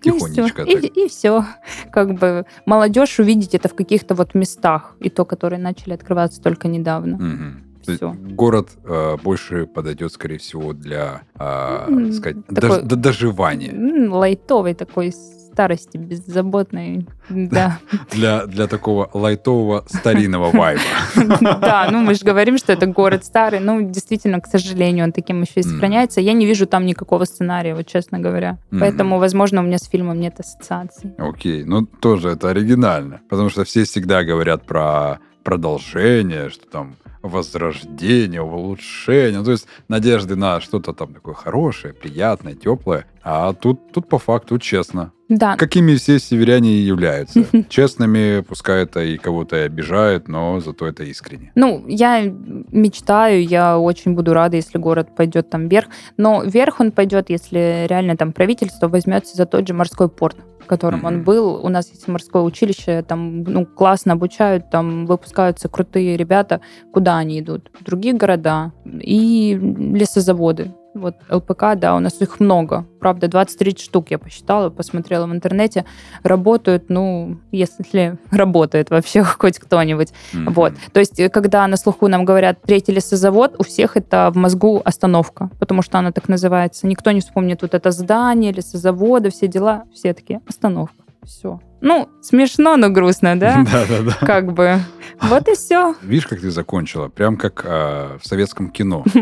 Тихонечко. 0.01 0.63
И 0.63 0.77
все. 0.77 0.87
И, 0.87 1.05
и 1.05 1.07
все. 1.07 1.45
Как 1.91 2.13
бы 2.13 2.45
молодежь 2.65 3.19
увидеть 3.19 3.55
это 3.55 3.67
в 3.67 3.75
каких-то 3.75 4.15
вот 4.15 4.33
местах, 4.35 4.95
и 4.99 5.09
то, 5.09 5.25
которые 5.25 5.59
начали 5.59 5.93
открываться 5.93 6.41
только 6.41 6.67
недавно. 6.67 7.15
Угу. 7.17 7.66
Все. 7.95 8.13
Город 8.13 8.69
э, 8.83 9.17
больше 9.23 9.65
подойдет, 9.65 10.11
скорее 10.11 10.37
всего, 10.37 10.73
для, 10.73 11.21
э, 11.39 12.11
сказать, 12.11 12.45
такой, 12.47 12.81
дож, 12.83 12.99
доживания. 12.99 14.09
Лайтовый 14.09 14.73
такой 14.73 15.11
старости, 15.57 15.97
беззаботной, 15.97 17.07
да. 17.29 17.79
Для, 18.11 18.45
для 18.45 18.67
такого 18.67 19.09
лайтового 19.13 19.85
старинного 19.89 20.51
вайба. 20.51 20.81
Да, 21.61 21.89
ну 21.91 22.01
мы 22.01 22.13
же 22.13 22.23
говорим, 22.23 22.57
что 22.59 22.73
это 22.73 22.85
город 22.85 23.25
старый, 23.25 23.59
ну 23.59 23.81
действительно, 23.81 24.39
к 24.39 24.45
сожалению, 24.45 25.05
он 25.05 25.11
таким 25.11 25.41
еще 25.41 25.61
и 25.61 25.63
сохраняется. 25.63 26.21
Я 26.21 26.33
не 26.33 26.45
вижу 26.45 26.67
там 26.67 26.85
никакого 26.85 27.25
сценария, 27.25 27.73
вот 27.73 27.87
честно 27.87 28.19
говоря. 28.19 28.59
Поэтому, 28.69 29.17
возможно, 29.17 29.61
у 29.61 29.63
меня 29.63 29.77
с 29.77 29.89
фильмом 29.89 30.19
нет 30.19 30.39
ассоциаций. 30.39 31.15
Окей, 31.17 31.63
ну 31.63 31.85
тоже 31.85 32.29
это 32.29 32.49
оригинально, 32.49 33.21
потому 33.29 33.49
что 33.49 33.63
все 33.63 33.83
всегда 33.83 34.23
говорят 34.23 34.63
про 34.63 35.17
продолжение, 35.47 36.49
что 36.49 36.67
там 36.67 36.97
возрождение, 37.21 38.41
улучшение. 38.41 39.39
Ну, 39.39 39.45
то 39.45 39.51
есть 39.51 39.65
надежды 39.87 40.35
на 40.35 40.59
что-то 40.59 40.91
там 40.91 41.13
такое 41.13 41.35
хорошее, 41.35 41.93
приятное, 41.93 42.53
теплое. 42.53 43.05
А 43.23 43.53
тут, 43.53 43.93
тут 43.93 44.09
по 44.09 44.19
факту 44.19 44.59
честно. 44.59 45.13
Да. 45.29 45.55
Какими 45.55 45.95
все 45.95 46.19
северяне 46.19 46.71
и 46.71 46.81
являются. 46.81 47.45
Честными, 47.69 48.41
пускай 48.41 48.83
это 48.83 48.99
и 48.99 49.15
кого-то 49.15 49.63
обижает, 49.63 50.27
но 50.27 50.59
зато 50.59 50.85
это 50.85 51.05
искренне. 51.05 51.53
Ну, 51.55 51.85
я 51.87 52.23
мечтаю, 52.23 53.45
я 53.45 53.79
очень 53.79 54.15
буду 54.15 54.33
рада, 54.33 54.57
если 54.57 54.77
город 54.77 55.15
пойдет 55.15 55.49
там 55.49 55.69
вверх. 55.69 55.87
Но 56.17 56.43
вверх 56.43 56.81
он 56.81 56.91
пойдет, 56.91 57.29
если 57.29 57.85
реально 57.87 58.17
там 58.17 58.33
правительство 58.33 58.89
возьмется 58.89 59.37
за 59.37 59.45
тот 59.45 59.65
же 59.65 59.73
морской 59.73 60.09
порт 60.09 60.35
в 60.67 60.69
котором 60.69 61.05
mm-hmm. 61.05 61.07
он 61.07 61.23
был. 61.23 61.65
У 61.65 61.69
нас 61.69 61.89
есть 61.89 62.09
морское 62.09 62.41
училище, 62.41 63.01
там 63.01 63.43
ну, 63.43 63.65
классно 63.65 64.13
обучают, 64.13 64.69
там 64.69 65.05
выпускаются 65.05 65.69
крутые 65.69 66.17
ребята. 66.17 66.59
Куда 66.91 67.17
они 67.17 67.39
идут? 67.39 67.71
В 67.79 67.85
другие 67.85 68.13
города 68.13 68.73
и 68.85 69.57
лесозаводы. 69.61 70.73
Вот 70.97 71.15
ЛПК, 71.29 71.75
да, 71.75 71.95
у 71.95 71.99
нас 71.99 72.21
их 72.21 72.39
много. 72.39 72.85
Правда, 72.99 73.27
20-30 73.27 73.79
штук 73.79 74.11
я 74.11 74.17
посчитала, 74.17 74.69
посмотрела 74.69 75.27
в 75.27 75.31
интернете. 75.31 75.85
Работают, 76.23 76.89
ну, 76.89 77.37
если 77.51 78.17
работает 78.31 78.89
вообще 78.89 79.23
хоть 79.39 79.59
кто-нибудь. 79.59 80.09
Mm-hmm. 80.33 80.53
Вот. 80.53 80.73
То 80.93 80.99
есть, 80.99 81.21
когда 81.31 81.65
на 81.67 81.77
слуху 81.77 82.07
нам 82.07 82.25
говорят 82.25 82.61
третий 82.61 82.91
лесозавод, 82.91 83.55
у 83.57 83.63
всех 83.63 83.97
это 83.97 84.31
в 84.33 84.37
мозгу 84.37 84.81
остановка, 84.83 85.49
потому 85.59 85.81
что 85.81 85.99
она 85.99 86.11
так 86.11 86.27
называется. 86.27 86.87
Никто 86.87 87.11
не 87.11 87.21
вспомнит 87.21 87.61
вот 87.61 87.73
это 87.73 87.91
здание, 87.91 88.51
лесозавода, 88.51 89.29
все 89.29 89.47
дела. 89.47 89.83
Все 89.93 90.13
такие, 90.13 90.41
остановка. 90.47 91.06
Все. 91.27 91.59
Ну, 91.81 92.09
смешно, 92.21 92.77
но 92.77 92.89
грустно, 92.89 93.37
да? 93.37 93.65
Да, 93.69 93.85
да, 93.85 94.01
да. 94.01 94.25
Как 94.25 94.53
бы. 94.53 94.79
Вот 95.21 95.47
и 95.49 95.55
все. 95.55 95.93
Видишь, 96.01 96.25
как 96.25 96.39
ты 96.39 96.49
закончила? 96.49 97.09
Прям 97.09 97.35
как 97.35 97.65
а, 97.67 98.17
в 98.17 98.25
советском 98.25 98.71
кино. 98.71 99.03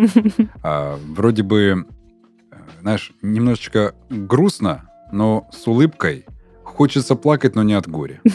А, 0.63 0.97
вроде 1.15 1.43
бы, 1.43 1.85
знаешь, 2.81 3.11
немножечко 3.21 3.95
грустно, 4.09 4.89
но 5.11 5.47
с 5.51 5.67
улыбкой. 5.67 6.25
Хочется 6.63 7.15
плакать, 7.15 7.55
но 7.55 7.63
не 7.63 7.73
от 7.73 7.87
горя. 7.87 8.21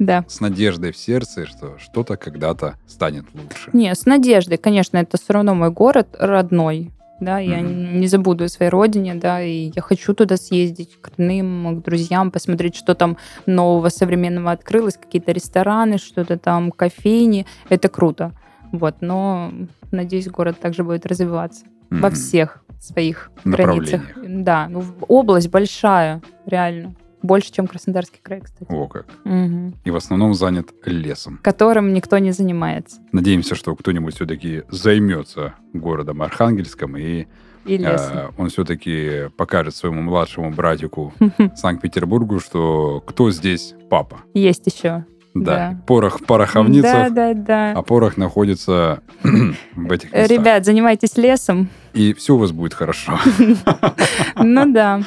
Да. 0.00 0.24
С 0.26 0.40
надеждой 0.40 0.90
в 0.90 0.96
сердце, 0.96 1.46
что 1.46 1.78
что-то 1.78 2.16
когда-то 2.16 2.78
станет 2.84 3.26
лучше. 3.32 3.70
Не, 3.72 3.94
с 3.94 4.06
надеждой, 4.06 4.58
конечно, 4.58 4.96
это 4.96 5.18
все 5.18 5.34
равно 5.34 5.54
мой 5.54 5.70
город 5.70 6.08
родной 6.18 6.90
да, 7.20 7.38
я 7.38 7.60
mm-hmm. 7.60 7.94
не 7.98 8.06
забуду 8.06 8.44
о 8.44 8.48
своей 8.48 8.70
родине, 8.70 9.14
да, 9.14 9.42
и 9.42 9.70
я 9.74 9.82
хочу 9.82 10.14
туда 10.14 10.36
съездить 10.36 11.00
к 11.00 11.08
родным, 11.08 11.80
к 11.80 11.84
друзьям, 11.84 12.30
посмотреть, 12.30 12.76
что 12.76 12.94
там 12.94 13.16
нового, 13.46 13.88
современного 13.88 14.50
открылось, 14.50 14.96
какие-то 14.96 15.32
рестораны, 15.32 15.98
что-то 15.98 16.38
там, 16.38 16.70
кофейни, 16.70 17.46
это 17.68 17.88
круто, 17.88 18.32
вот, 18.72 18.96
но, 19.00 19.52
надеюсь, 19.90 20.28
город 20.28 20.58
также 20.60 20.84
будет 20.84 21.06
развиваться 21.06 21.64
mm-hmm. 21.64 22.00
во 22.00 22.10
всех 22.10 22.64
своих 22.80 23.30
границах. 23.44 24.02
Да, 24.16 24.68
ну, 24.68 24.84
область 25.08 25.48
большая, 25.48 26.20
реально. 26.46 26.94
Больше, 27.24 27.50
чем 27.50 27.66
Краснодарский 27.66 28.20
край, 28.22 28.42
кстати. 28.42 28.70
О, 28.70 28.86
как. 28.86 29.06
Угу. 29.24 29.72
И 29.82 29.90
в 29.90 29.96
основном 29.96 30.34
занят 30.34 30.74
лесом. 30.84 31.40
Которым 31.42 31.94
никто 31.94 32.18
не 32.18 32.32
занимается. 32.32 33.00
Надеемся, 33.12 33.54
что 33.54 33.74
кто-нибудь 33.74 34.14
все-таки 34.14 34.64
займется 34.68 35.54
городом 35.72 36.20
Архангельском 36.20 36.98
и 36.98 37.26
и 37.64 37.82
э, 37.82 38.28
он 38.36 38.50
все-таки 38.50 39.30
покажет 39.38 39.74
своему 39.74 40.02
младшему 40.02 40.50
братику 40.50 41.14
Санкт-Петербургу, 41.56 42.38
что 42.38 43.02
кто 43.06 43.30
здесь 43.30 43.74
папа. 43.88 44.20
Есть 44.34 44.66
еще. 44.66 45.06
Да, 45.32 45.70
да. 45.70 45.82
порох 45.86 46.20
в 46.20 46.26
пороховницах, 46.26 47.10
да, 47.14 47.32
да, 47.32 47.34
да. 47.34 47.72
а 47.72 47.82
порох 47.82 48.18
находится 48.18 49.00
в 49.22 49.90
этих 49.90 50.12
местах. 50.12 50.28
Ребят, 50.28 50.66
занимайтесь 50.66 51.16
лесом. 51.16 51.70
И 51.94 52.12
все 52.12 52.34
у 52.34 52.38
вас 52.38 52.52
будет 52.52 52.74
хорошо. 52.74 53.18
Ну 54.36 54.70
да. 54.70 55.00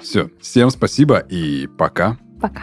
Все, 0.00 0.30
всем 0.40 0.70
спасибо 0.70 1.18
и 1.18 1.66
пока. 1.66 2.18
Пока. 2.40 2.62